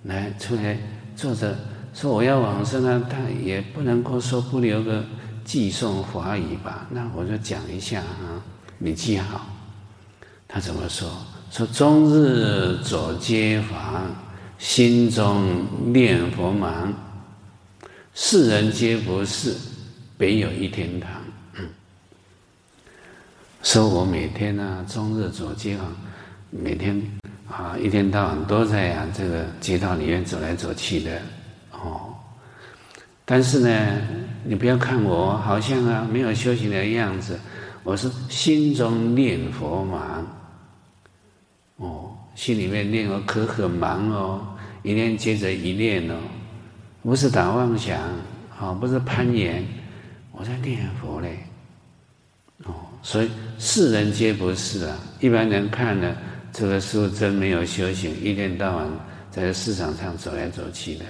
[0.04, 0.78] 来出来
[1.16, 1.56] 坐着，
[1.96, 5.02] 说我要往生啊，他也不能够说不留个
[5.46, 6.86] 寄送法语吧？
[6.90, 8.44] 那我就讲一下啊，
[8.76, 9.46] 你记好。”
[10.46, 11.10] 他怎么说？
[11.50, 14.14] 说终日走街坊，
[14.58, 16.92] 心中念佛忙。
[18.14, 19.54] 世人皆不是，
[20.18, 21.10] 别有一天堂。
[23.62, 25.86] 说我每天呢、啊，终日走街坊，
[26.50, 27.02] 每天
[27.48, 31.22] 啊，一天到晚都在啊这个街道里面走来走去的
[31.86, 32.14] 哦。
[33.24, 34.00] 但是呢，
[34.44, 37.38] 你不要看我好像啊没有修行的样子，
[37.82, 40.26] 我是心中念佛忙。
[41.76, 44.46] 哦，心里面念哦，可很忙哦，
[44.82, 46.14] 一念接着一念哦，
[47.02, 48.00] 不是打妄想，
[48.58, 49.62] 啊，不是攀缘，
[50.32, 51.38] 我在念佛嘞。
[52.64, 52.72] 哦，
[53.02, 56.16] 所以世人皆不是啊，一般人看了
[56.52, 58.86] 这个师父真没有修行，一天到晚
[59.30, 61.04] 在市场上走来走去的。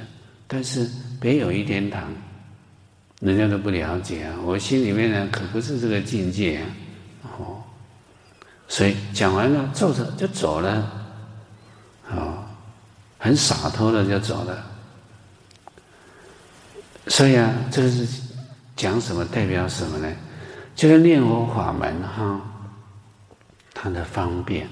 [0.46, 0.88] 但是
[1.20, 2.12] 别有一天堂，
[3.20, 4.34] 人家都不了解啊。
[4.44, 6.66] 我心里面呢，可不是这个境界啊。
[7.38, 7.62] 哦。
[8.68, 11.06] 所以讲完了，坐着就走了，
[12.10, 12.44] 哦，
[13.18, 14.64] 很洒脱的就走了。
[17.08, 18.06] 所以啊，这个是
[18.74, 19.24] 讲什么？
[19.24, 20.12] 代表什么呢？
[20.74, 22.40] 就是念佛法门哈，
[23.72, 24.68] 它的方便。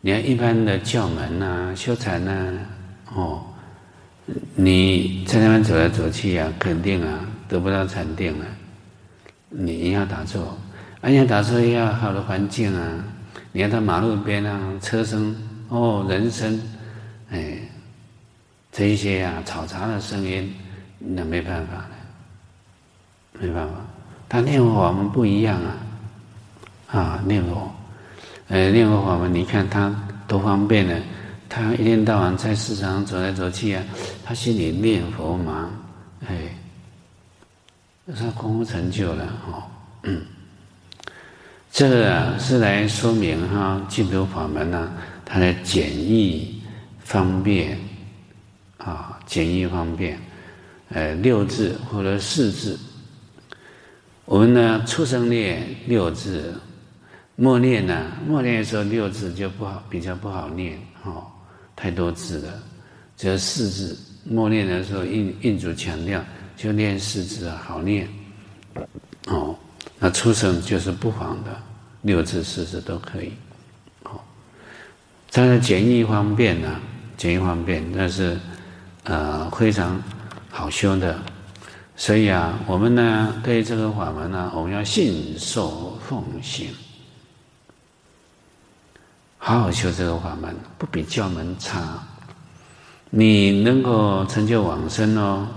[0.00, 2.66] 你看一般的教门呐、修禅呐、啊，
[3.14, 3.42] 哦，
[4.54, 8.44] 你在那边走来走去啊，肯定啊得不到禅定了，
[9.48, 10.56] 你要打坐。
[11.02, 13.04] 而且打坐要好的环境啊！
[13.52, 15.34] 你看到马路边啊，车声
[15.70, 16.60] 哦，人声，
[17.30, 17.56] 哎，
[18.70, 20.54] 这一些啊，嘈杂的声音，
[20.98, 21.76] 那没办法
[23.32, 23.74] 的，没办法。
[24.28, 27.72] 他念佛法门不一样啊，啊，念佛，
[28.48, 29.90] 呃，念佛法门，你看他
[30.28, 30.94] 多方便呢。
[31.50, 33.84] 他一天到晚在市场走来走去啊，
[34.24, 35.68] 他心里念佛嘛，
[36.26, 36.56] 哎，
[38.04, 39.64] 那他功夫成就了哦，
[40.04, 40.22] 嗯。
[41.72, 44.92] 这个啊是来说明哈净土法门呢，
[45.24, 46.60] 它的简易
[46.98, 47.78] 方便
[48.78, 50.18] 啊，简易方便，
[50.88, 52.78] 呃，六字或者四字。
[54.24, 56.54] 我们呢，初生念六字，
[57.36, 61.24] 默念呢，默念的时候六字就不好，比较不好念哦，
[61.80, 62.62] 太多字了，
[63.16, 63.96] 只有四字。
[64.22, 66.22] 默念的时候，印印主强调，
[66.54, 68.06] 就念四字好念，
[69.28, 69.56] 哦。
[69.98, 71.56] 那出生就是不妨的，
[72.02, 73.32] 六字四字都可以，
[74.02, 74.22] 好。
[75.32, 76.78] 当然简易方便呢，
[77.16, 78.38] 简易方便，那是
[79.04, 80.00] 呃非常
[80.50, 81.18] 好修的。
[81.96, 86.68] 所以啊，我们呢对这个法门呢，我们要信受奉行，
[89.40, 91.98] 好好修这个法门，不比教门差。
[93.08, 95.48] 你能够成就往生哦，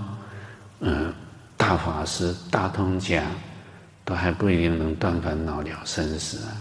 [0.80, 1.14] 嗯、
[1.56, 3.22] 大法师、大通家。
[4.06, 6.52] 都还不一定能断烦恼了生死啊！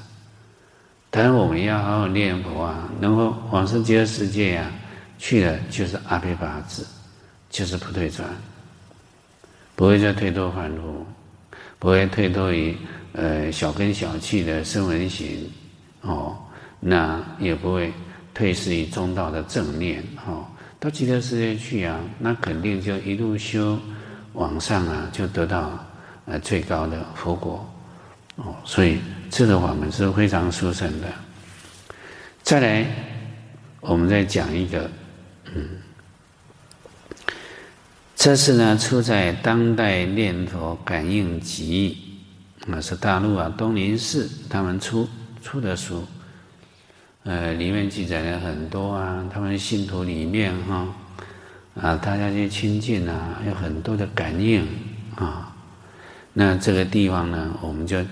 [1.09, 4.71] 当然我们要好好念佛啊，能够往生极乐世界呀、啊，
[5.19, 6.86] 去了就是阿鞞跋致，
[7.49, 8.26] 就是不退转。
[9.76, 11.05] 不会再退脱凡夫，
[11.80, 12.78] 不会退脱于
[13.11, 15.51] 呃小根小气的声闻行，
[15.99, 16.38] 哦，
[16.86, 17.93] 那也不会
[18.34, 20.45] 退失于中道的正念，哦，
[20.79, 23.79] 到极乐世界去啊，那肯定就一路修
[24.34, 25.79] 往上啊，就得到
[26.25, 27.65] 呃最高的佛果，
[28.36, 31.07] 哦，所以这个法门是非常殊胜的。
[32.41, 32.86] 再来，
[33.79, 34.91] 我们再讲一个，
[35.55, 35.69] 嗯。
[38.15, 41.97] 这是呢，出在《当代念佛感应集》，
[42.73, 45.07] 啊，是大陆啊东林寺他们出
[45.41, 46.05] 出的书，
[47.24, 50.88] 呃，里面记载了很多啊，他们信徒里面哈，
[51.80, 54.67] 啊，大家去亲近啊，有很多的感应
[55.15, 55.55] 啊。
[56.34, 58.03] 那这个地方呢，我们就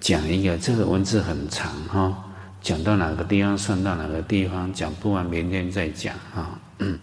[0.00, 2.24] 讲一个，这个文字很长哈，
[2.62, 6.58] 讲到哪个地方算到哪个地方，讲不完，明天再讲啊。
[6.78, 6.98] 嗯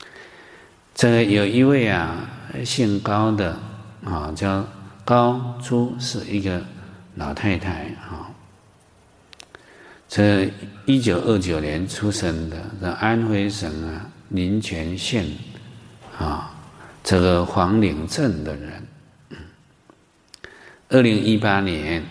[0.94, 2.28] 这个有一位啊，
[2.62, 3.58] 姓高的
[4.04, 4.66] 啊，叫
[5.04, 6.60] 高珠，是一个
[7.14, 8.27] 老太太啊。
[10.08, 10.50] 这
[10.86, 15.26] 一九二九年出生的，在安徽省啊临泉县
[16.18, 16.54] 啊
[17.04, 18.82] 这个黄岭镇的人。
[20.88, 22.02] 二零一八年，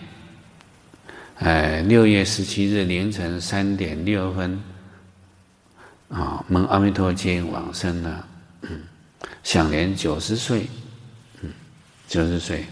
[1.38, 4.62] 哎，六月十七日凌晨三点六分，
[6.08, 8.28] 啊，蒙阿弥陀经往生了。
[8.62, 8.80] 嗯，
[9.42, 10.68] 享年九十岁，
[11.42, 11.50] 嗯，
[12.06, 12.64] 九十岁。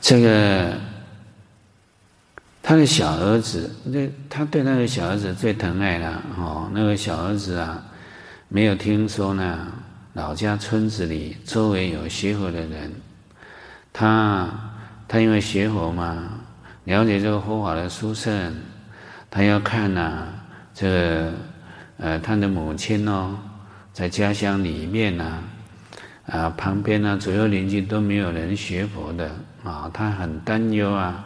[0.00, 0.78] 这个
[2.70, 6.70] 他的小儿子，那他对那个小儿子最疼爱了哦。
[6.72, 7.82] 那个小儿子啊，
[8.46, 9.66] 没有听说呢，
[10.12, 12.92] 老家村子里周围有学佛的人，
[13.92, 14.48] 他
[15.08, 16.28] 他因为学佛嘛，
[16.84, 18.54] 了解这个佛法的殊胜，
[19.28, 20.28] 他要看呐、
[20.72, 21.32] 这个
[21.98, 23.36] 呃，他的母亲哦。
[23.92, 25.42] 在家乡里面呢、
[26.26, 29.28] 啊，旁边呢、啊，左右邻居都没有人学佛的
[29.64, 31.24] 啊，他很担忧啊。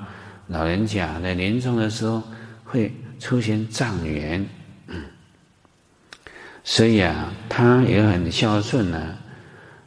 [0.49, 2.23] 老人家在临终的时候
[2.65, 4.47] 会出现障缘，
[4.87, 5.03] 嗯，
[6.63, 9.17] 所以啊，他也很孝顺呢、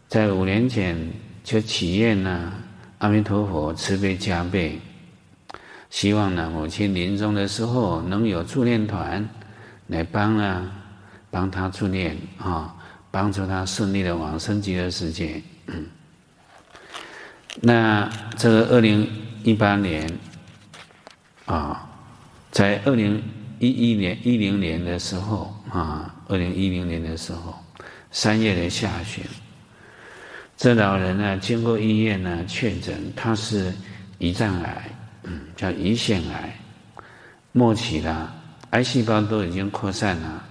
[0.08, 0.98] 在五年前
[1.44, 2.54] 就祈愿呢，
[3.00, 4.80] 阿弥陀佛慈悲加被，
[5.90, 9.28] 希望呢，母亲临终的时候能有助念团
[9.88, 10.74] 来帮啊。
[11.30, 12.74] 帮他助念啊，
[13.12, 15.42] 帮助他顺利的往生极乐世界。
[17.62, 19.08] 那这个二零
[19.44, 20.10] 一八年
[21.48, 21.90] 啊，
[22.52, 23.24] 在二零
[23.58, 27.56] 一一年一零年的时候啊，二零一零年的时候，
[28.12, 29.24] 三月的下旬，
[30.58, 33.74] 这老人呢，经过医院呢确诊，他是
[34.20, 34.90] 胰脏癌，
[35.24, 36.54] 嗯，叫胰腺癌，
[37.54, 38.36] 末期了，
[38.72, 40.44] 癌细胞都已经扩散了。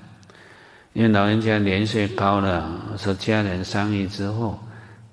[0.94, 4.59] 因为老人家年岁高了，说家人商议之后，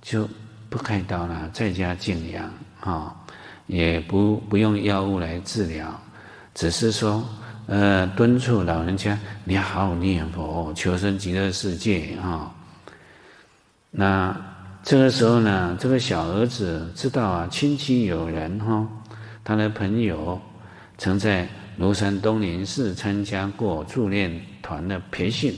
[0.02, 0.30] 就
[0.70, 3.14] 不开刀了，在家静养啊，
[3.68, 5.99] 也不不用药物来治疗，
[6.53, 7.24] 只是说，
[7.68, 12.53] 呃，敦促老人家你好好念佛，求生极乐世界啊。
[13.91, 14.36] 那
[14.84, 18.88] 这个时候呢，这个小儿子知道啊，亲戚有人哈，
[19.43, 20.41] 他的朋友
[20.97, 21.47] 曾在
[21.80, 25.53] 庐山东林寺参加过助念团的培训。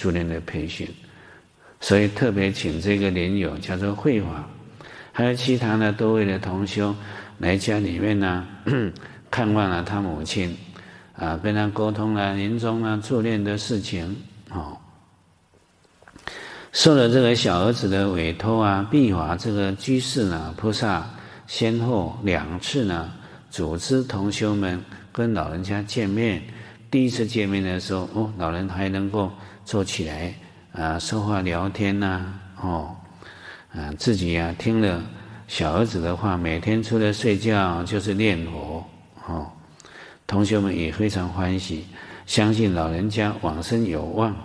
[0.00, 0.88] 助念的培训，
[1.80, 4.48] 所以特别请这个莲友叫做慧华，
[5.10, 6.94] 还有其他的多位的同修
[7.38, 8.46] 来家里面呢，
[9.30, 10.56] 看望了他母亲，
[11.16, 14.16] 啊，跟他沟通了临终啊助念的事情，
[14.50, 14.76] 哦，
[16.72, 21.08] 受了这个小儿子的委托啊，碧华这个居士呢，菩萨
[21.46, 23.12] 先后两次呢，
[23.50, 24.82] 组织同修们
[25.12, 26.42] 跟老人家见面。
[26.90, 29.30] 第一次见面的时候，哦，老人还能够。
[29.68, 30.34] 坐起来
[30.72, 32.96] 啊，说话聊天呐、啊，哦，
[33.70, 35.02] 啊，自己呀、啊、听了
[35.48, 38.84] 小儿子的话，每天除了睡觉就是念佛，
[39.26, 39.50] 哦，
[40.26, 41.86] 同学们也非常欢喜，
[42.26, 44.36] 相信老人家往生有望。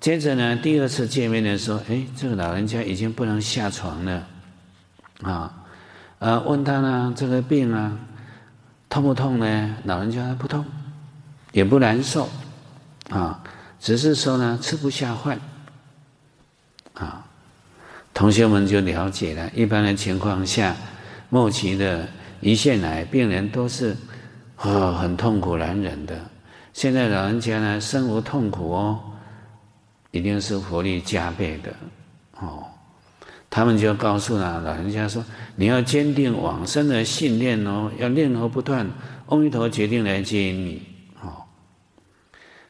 [0.00, 4.26] 接着呢，第二次见面的时候，哎，这个老人家已经不能下床了，
[5.22, 5.64] 啊，
[6.18, 7.96] 呃，问他呢，这个病啊，
[8.88, 9.76] 痛不痛呢？
[9.84, 10.64] 老人家不痛，
[11.52, 12.28] 也不难受，
[13.10, 13.42] 啊。
[13.78, 15.38] 只是说呢，吃不下饭，
[16.94, 17.25] 啊，
[18.16, 19.50] 同学们就了解了。
[19.54, 20.74] 一般的情况下，
[21.28, 22.08] 末期的
[22.40, 23.94] 胰腺癌病人都是
[24.56, 26.18] 哦很痛苦难忍的。
[26.72, 28.98] 现在老人家呢，生无痛苦哦，
[30.12, 31.70] 一定是活力加倍的
[32.40, 32.64] 哦。
[33.50, 35.22] 他们就告诉了老人家说
[35.54, 38.88] ：“你要坚定往生的信念哦，要念佛不断，
[39.26, 40.82] 阿弥陀决定来接引你
[41.20, 41.44] 哦。”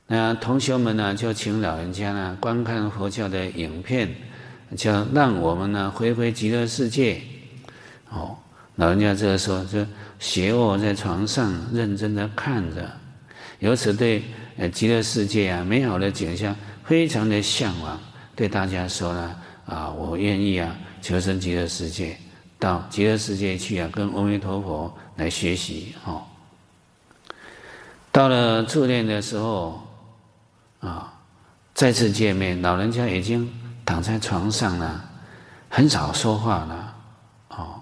[0.08, 4.12] 那同学们呢，就请老人家呢观看佛教的影片，
[4.74, 7.20] 叫让我们呢回归极乐世界。
[8.10, 8.36] 哦，
[8.76, 9.84] 老人家这个时候就
[10.18, 12.90] 斜卧在床上，认真的看着，
[13.58, 14.22] 由此对
[14.56, 18.00] 呃极乐世界啊美好的景象非常的向往，
[18.34, 19.36] 对大家说呢
[19.66, 22.16] 啊，我愿意啊求生极乐世界，
[22.58, 26.22] 到极乐世界去啊，跟阿弥陀佛来学习哦。
[28.12, 29.82] 到了助念的时候
[30.80, 31.12] 啊，
[31.74, 33.52] 再次见面，老人家已经
[33.86, 35.00] 躺在床上呢，
[35.70, 36.94] 很少说话了
[37.48, 37.80] 哦。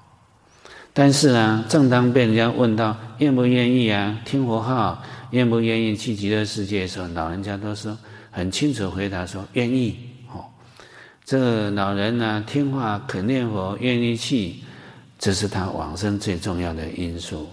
[0.93, 7.99] 但是呢，正当被人家问到愿不愿意啊，听佛号，愿不愿意去极乐世界的时候，老人家都说
[8.31, 9.99] 很清楚回答说愿意。
[10.33, 10.45] 哦，
[11.25, 14.57] 这个老人呢，听话肯念佛，愿意去，
[15.19, 17.49] 这是他往生最重要的因素。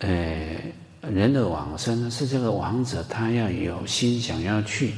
[0.00, 0.58] 呃，
[1.00, 4.92] 人的往生是这个亡者他要有心想要去，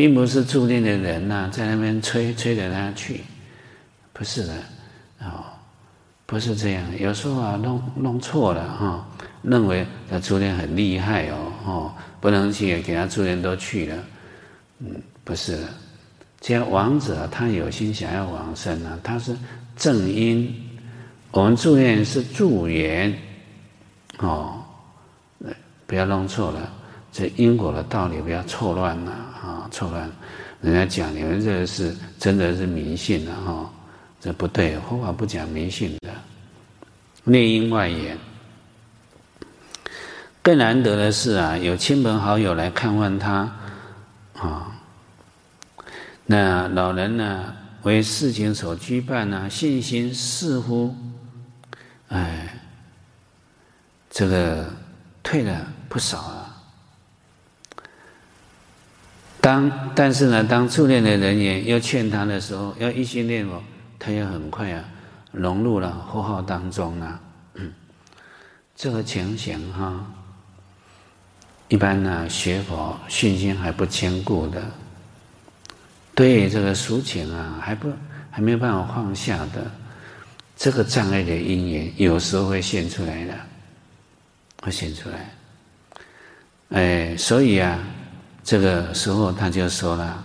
[0.00, 3.20] 并不是助念的人呐、在那边催催着他去，
[4.14, 4.54] 不是的，
[5.20, 5.44] 哦。
[6.24, 9.04] 不是这样，有时候啊，弄弄错了哈、哦，
[9.42, 13.96] 认为他助念很厉害哦，哦，不能去给他助念都去了，
[14.78, 15.68] 嗯，不是的，
[16.38, 19.36] 既然亡者他有心想要往生呢，他是
[19.76, 20.54] 正因，
[21.32, 23.12] 我们助念是助缘，
[24.18, 24.62] 哦，
[25.84, 26.72] 不要弄错了，
[27.12, 30.10] 这因果的道理不要错乱了啊，错乱，
[30.60, 33.52] 人家讲你们这是真的是迷信了哈。
[33.52, 33.70] 哦
[34.22, 36.10] 这不对，佛法不讲迷信的，
[37.24, 38.18] 内因外缘。
[40.42, 43.50] 更难得的是啊，有亲朋好友来看望他，
[44.34, 44.78] 啊，
[46.26, 47.54] 那老人呢
[47.84, 50.94] 为事情所羁绊呢，信心似乎，
[52.08, 52.60] 哎，
[54.10, 54.68] 这个
[55.22, 56.39] 退了不少了。
[59.40, 63.62] 当但是呢，当助念的人员又劝他的时候，要一心念佛。
[64.02, 64.82] 他也很快啊，
[65.30, 67.20] 融入了佛号当中啊。
[67.52, 67.70] 嗯，
[68.74, 70.06] 这个情形哈，
[71.68, 74.62] 一般呢学佛信心还不坚固的，
[76.14, 77.92] 对这个俗情啊还不
[78.30, 79.70] 还没有办法放下的，
[80.56, 83.34] 这个障碍的因缘有时候会现出来的，
[84.62, 85.30] 会现出来。
[86.70, 87.78] 哎，所以啊，
[88.42, 90.24] 这个时候他就说了，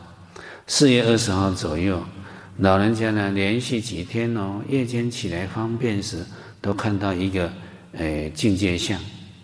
[0.68, 2.02] 四月二十号左右。
[2.60, 6.26] 老人家呢，连续几天哦，夜间起来方便时，
[6.62, 7.52] 都看到一个，
[7.98, 8.98] 诶，境界相，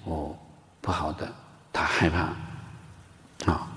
[0.05, 0.33] 哦，
[0.79, 1.29] 不好的，
[1.73, 3.67] 他害怕，啊、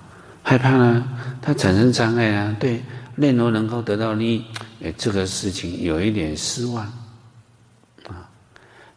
[0.41, 1.05] 害怕呢，
[1.41, 2.81] 他产生障碍啊，对
[3.15, 4.45] 念佛能够得到利益，
[4.83, 6.85] 诶，这个事情有一点失望，
[8.07, 8.29] 啊，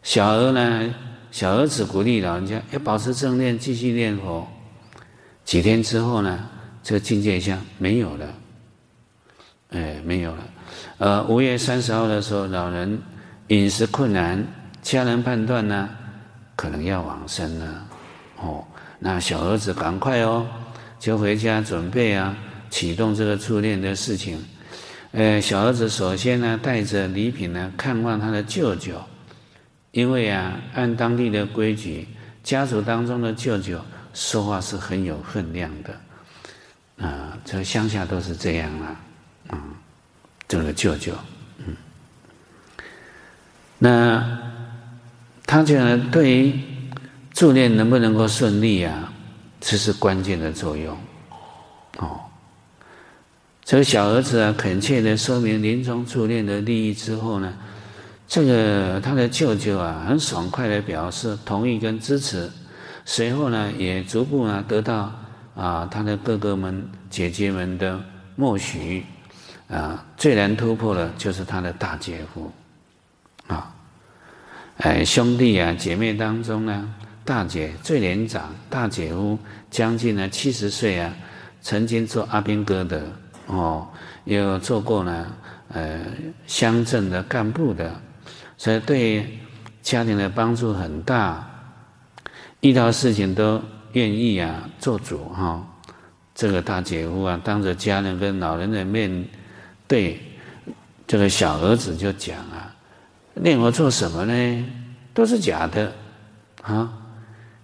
[0.01, 0.95] 小儿呢，
[1.31, 4.47] 小儿子鼓励老人家要保持正念，继续念佛，
[5.49, 6.47] 几天之后呢，
[6.83, 8.33] 这个境界相没有了。
[9.71, 10.43] 哎，没有了。
[10.99, 13.01] 呃，五月三十号的时候，老人
[13.47, 14.45] 饮食困难，
[14.83, 15.89] 家人判断呢，
[16.55, 17.87] 可能要往生了。
[18.37, 18.63] 哦，
[18.99, 20.45] 那小儿子赶快哦，
[20.99, 22.37] 就回家准备啊，
[22.69, 24.37] 启动这个初恋的事情。
[25.13, 29.01] 呃，小儿子首先呢，带着礼品呢，看望他的舅舅，
[29.93, 32.07] 因为啊，按当地的规矩，
[32.43, 33.81] 家族当中的舅舅
[34.19, 35.93] 说话是很有分量的。
[37.01, 38.99] 啊、呃，这乡下都是这样啊。
[39.47, 39.63] 啊，
[40.47, 41.13] 这个舅舅，
[41.57, 41.75] 嗯，
[43.79, 44.39] 那
[45.45, 46.59] 他觉得对于
[47.33, 49.11] 助念能不能够顺利啊，
[49.59, 50.95] 这是关键的作用。
[51.97, 52.19] 哦，
[53.63, 57.51] 这个小儿子啊，恳切的说明临终助念的利益之后呢，
[58.27, 62.51] 这个他的舅舅啊，很爽快的表示同意跟支持，
[63.11, 65.11] 随后呢，也逐步呢得到
[65.55, 67.99] 啊他的哥哥们姐姐们的
[68.35, 69.03] 默许。
[69.67, 72.51] 啊，最难突破的就是他的大姐夫，
[73.47, 73.71] 啊，
[74.77, 79.37] 哎，兄弟啊，姐妹当中呢，大姐最年长，大姐夫
[79.69, 81.13] 将近呢七十岁啊，
[81.61, 83.03] 曾经做阿兵哥的
[83.45, 83.87] 哦，
[84.25, 85.27] 又做过呢，
[85.73, 85.99] 呃，
[86.47, 87.91] 乡镇的干部的，
[88.57, 89.39] 所以对
[89.83, 91.47] 家庭的帮助很大，
[92.61, 93.61] 遇到事情都
[93.93, 95.65] 愿意啊做主哈、哦。
[96.35, 99.25] 这个大姐夫啊，当着家人跟老人的面。
[99.87, 100.21] 对，
[101.07, 102.73] 这个小儿子就讲啊，
[103.33, 104.65] 念佛做什么呢？
[105.13, 105.91] 都是假的，
[106.61, 106.93] 啊，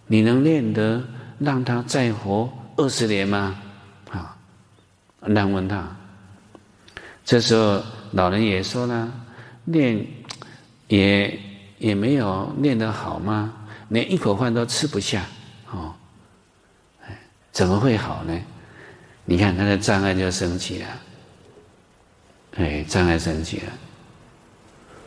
[0.08, 1.02] 你能念得
[1.38, 3.56] 让他再活二十年吗？
[4.12, 4.36] 啊，
[5.22, 5.88] 难问他。
[7.24, 7.82] 这时候
[8.12, 9.12] 老人也说了，
[9.64, 10.06] 念
[10.88, 11.40] 也
[11.78, 13.54] 也没有念得好吗？
[13.90, 15.26] 连一口饭都吃不下，
[15.72, 15.94] 哦，
[17.52, 18.42] 怎么会好呢？
[19.26, 20.88] 你看他的障碍就升起了。
[22.58, 23.74] 哎，障碍升起了。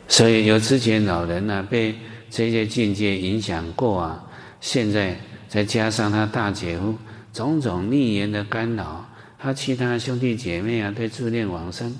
[0.07, 1.95] 所以有之前老人呢、被
[2.29, 4.23] 这些境界影响过啊，
[4.59, 5.15] 现在
[5.47, 6.95] 再加上他大姐夫
[7.31, 9.07] 种种逆缘的干扰，
[9.37, 11.95] 他其他兄弟姐妹啊，对助念往生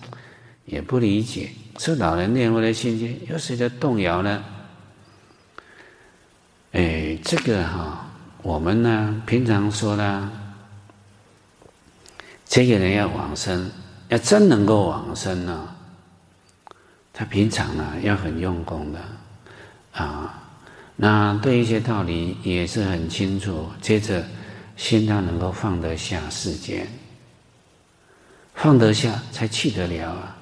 [0.66, 4.44] 也不理解，说老人念佛的信心又随着动摇了。
[6.72, 8.06] 哎，这个哈、
[8.44, 10.30] 我们呢平常说啦，
[12.46, 13.72] 这个人要往生，
[14.10, 15.68] 要真能够往生呢、
[17.12, 19.00] 他平常呢要很用功的，
[19.94, 20.44] 啊，
[20.96, 23.68] 那对一些道理也是很清楚。
[23.82, 24.24] 接着，
[24.78, 26.88] 心他能够放得下世间，
[28.54, 30.36] 放得下才去得了啊。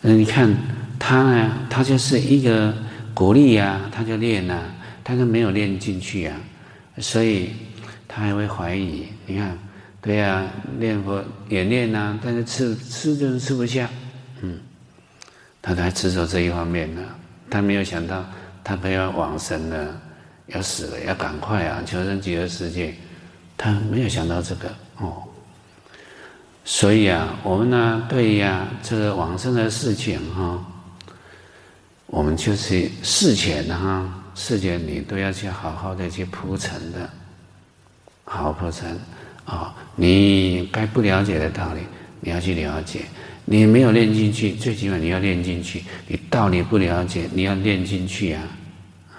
[0.00, 0.54] 那你看
[1.00, 2.72] 他呢，他就是一个
[3.16, 4.62] 鼓励呀，他就练呐，
[5.02, 6.38] 他就没有练进去呀，
[6.98, 7.52] 所以
[8.06, 9.06] 他还会怀疑。
[9.24, 9.58] 你看，
[10.02, 10.44] 对呀，
[10.78, 13.88] 念佛也念呐，但是吃吃就是吃不下，
[14.42, 14.60] 嗯。
[15.62, 17.02] 他还执着这一方面呢，
[17.48, 18.22] 他没有想到
[18.62, 19.98] 他快要往生了，
[20.48, 22.94] 要死了，要赶快啊，求生极乐世界，
[23.56, 25.22] 他没有想到这个哦。
[26.66, 30.62] 所以啊，我们呢，对呀、这个往生的事情哈、
[32.06, 37.10] 我们就是事前哈，事前你都要去好好的去铺陈的，
[38.24, 38.98] 好好铺陈
[39.44, 41.80] 啊、你该不了解的道理，
[42.20, 43.02] 你要去了解。
[43.44, 45.84] 你没有练进去，最起码你要练进去。
[46.08, 48.42] 你道理不了解，你要练进去啊！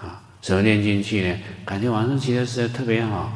[0.01, 1.37] 啊，怎么练进去呢？
[1.65, 3.31] 感觉往生极乐世界特别好，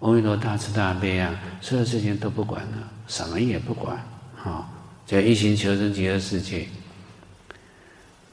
[0.00, 3.96] 阿弥陀大慈大悲啊，所有事情都不管了，什么也不管，
[4.44, 4.68] 啊，
[5.06, 6.68] 就一心求生极乐世界，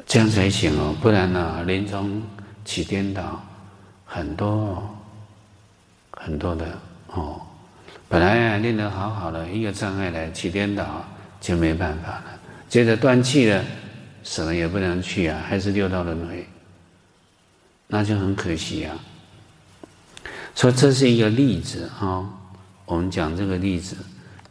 [0.05, 0.95] 这样才行哦。
[1.01, 2.21] 不然呢，临终
[2.65, 3.43] 起颠倒，
[4.05, 4.83] 很多
[6.11, 6.77] 很多的
[7.07, 7.41] 哦。
[8.07, 11.03] 本来啊练得好好的，一个障碍来起颠倒。
[11.43, 12.39] 就没办法了，
[12.69, 13.61] 接着断气了，
[14.23, 16.47] 什么也不能去啊，还是六道轮回，
[17.85, 18.95] 那就很可惜啊。
[20.55, 22.23] 所以这是一个例子啊、
[22.85, 23.97] 我们讲这个例子，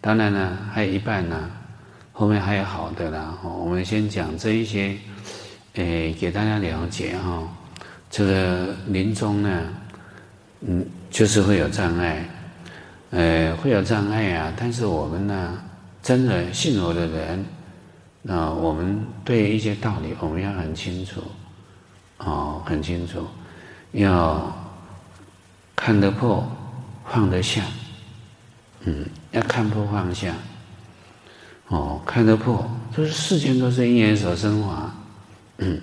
[0.02, 1.50] 当然呢还有一半呢，
[2.12, 3.38] 后面还有好的啦。
[3.42, 4.94] 我们先讲这一些，
[5.74, 7.48] 诶，给大家了解哈、哦。
[8.10, 9.62] 这个临终呢，
[10.60, 12.28] 嗯，就是会有障碍，
[13.10, 15.58] 呃，会有障碍啊，但是我们呢。
[16.02, 17.44] 真的信佛的人，
[18.22, 21.22] 那我们对一些道理我们要很清楚，
[22.18, 23.24] 哦，很清楚，
[23.92, 24.52] 要
[25.76, 26.44] 看得破，
[27.06, 27.62] 放得下，
[28.80, 30.34] 嗯，要看破放下，
[31.68, 34.92] 哦，看得破，就是世间都是因缘所生华，
[35.62, 35.80] 嗯，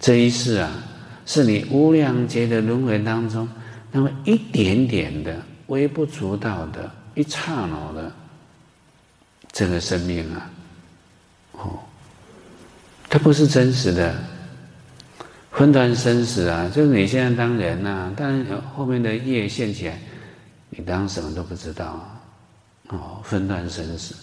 [0.00, 0.68] 这一世啊，
[1.24, 3.48] 是你无量劫的轮回当中，
[3.92, 8.12] 那么一点点的微不足道的一刹那的。
[9.52, 10.50] 这个生命啊，
[11.52, 11.80] 哦，
[13.08, 14.14] 它不是真实的，
[15.50, 19.98] 分段生死啊，就是你现在当人呐、啊，当后面的业现起来，
[20.70, 22.20] 你当什么都不知道啊，
[22.90, 24.14] 哦，分段生死，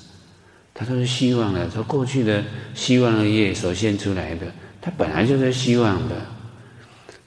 [0.74, 2.42] 它都是希望的，从过去的
[2.74, 4.48] 希望的业所现出来的，
[4.88, 6.16] 它本来就是希望的，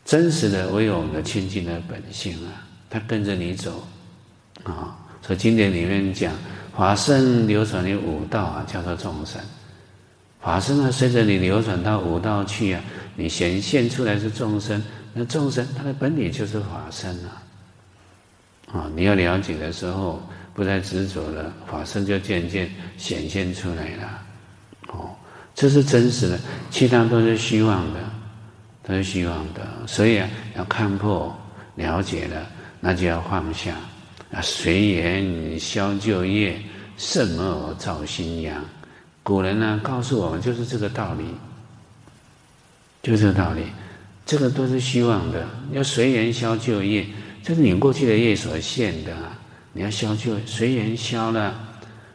[0.03, 3.87] 真实的唯有我们的清净的本性啊，它跟着你走，
[4.63, 6.33] 啊、所以经典里面讲。
[6.75, 9.39] 法身流转于五道啊，叫做众生。
[10.41, 12.83] 法身呢，随着你流转到五道去啊，
[13.15, 14.83] 你显现出来是众生。
[15.13, 17.43] 那众生它的本体就是法身啊。
[18.73, 20.23] 啊，你要了解的时候，
[20.55, 24.23] 不再执着了，法身就渐渐显现出来了。
[24.89, 25.11] 哦，
[25.61, 26.41] 这是真实的，
[26.71, 28.01] 其他都是虚妄的，
[28.83, 29.61] 都是虚妄的。
[29.87, 31.39] 所以啊，要看破
[31.75, 32.47] 了解了，
[32.81, 33.77] 那就要放下。
[34.33, 36.59] 啊，随缘消旧业，
[36.97, 38.65] 甚莫造新殃。
[39.23, 41.27] 古人呢，告诉我们就是这个道理，
[43.03, 43.65] 就这个道理。
[44.25, 47.05] 这个都是虚妄的，要随缘消旧业，
[47.43, 49.15] 这是你过去的业所现的。
[49.75, 51.55] 你要消旧，随缘消了，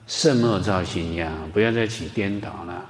[0.08, 2.84] 甚莫造新殃，不要再起颠倒了。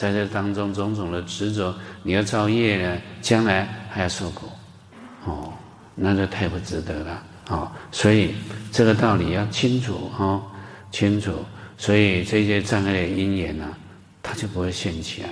[0.00, 4.48] 在这当中种种的执着，你要造业呢，将来还要受苦。
[5.26, 5.52] 哦，
[5.94, 7.22] 那就太不值得了。
[7.48, 8.34] 哦，所以
[8.72, 10.42] 这个道理要清楚哦，
[10.90, 11.44] 清楚。
[11.76, 13.76] 所以这些障碍的因缘呢，
[14.22, 15.28] 它就不会现起来。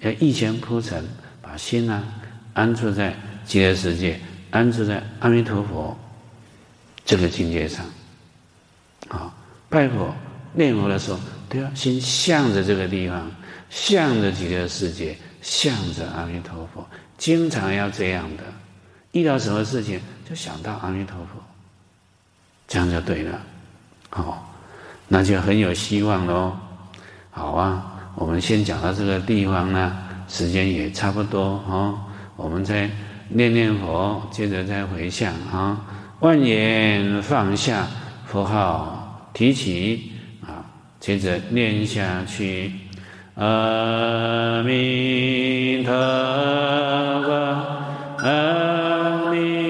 [0.00, 1.04] 要一前铺陈，
[1.42, 2.02] 把心呢
[2.54, 4.18] 安住在极乐世界，
[4.50, 5.94] 安住在阿弥陀佛
[7.04, 7.84] 这个境界上。
[9.08, 9.30] 啊，
[9.68, 10.14] 拜佛
[10.54, 13.30] 念佛的时候，都要心向着这个地方，
[13.70, 18.42] 向着极乐世界，向着阿弥陀佛，经常要这样的。
[19.12, 21.40] 遇到什么事情，就想到阿弥陀佛，
[22.68, 23.40] 这样就对了，
[24.10, 24.38] 哦，
[25.08, 26.56] 那就很有希望喽。
[27.30, 29.96] 好啊，我们先讲到这个地方呢，
[30.28, 31.98] 时间也差不多哦。
[32.36, 32.90] 我们再
[33.28, 35.80] 念念佛，接着再回向啊。
[36.20, 37.86] 万言放下，
[38.26, 40.12] 佛号提起
[40.42, 40.64] 啊，
[40.98, 42.72] 接着念下去。
[43.42, 44.60] 아미타바
[48.22, 49.69] 아미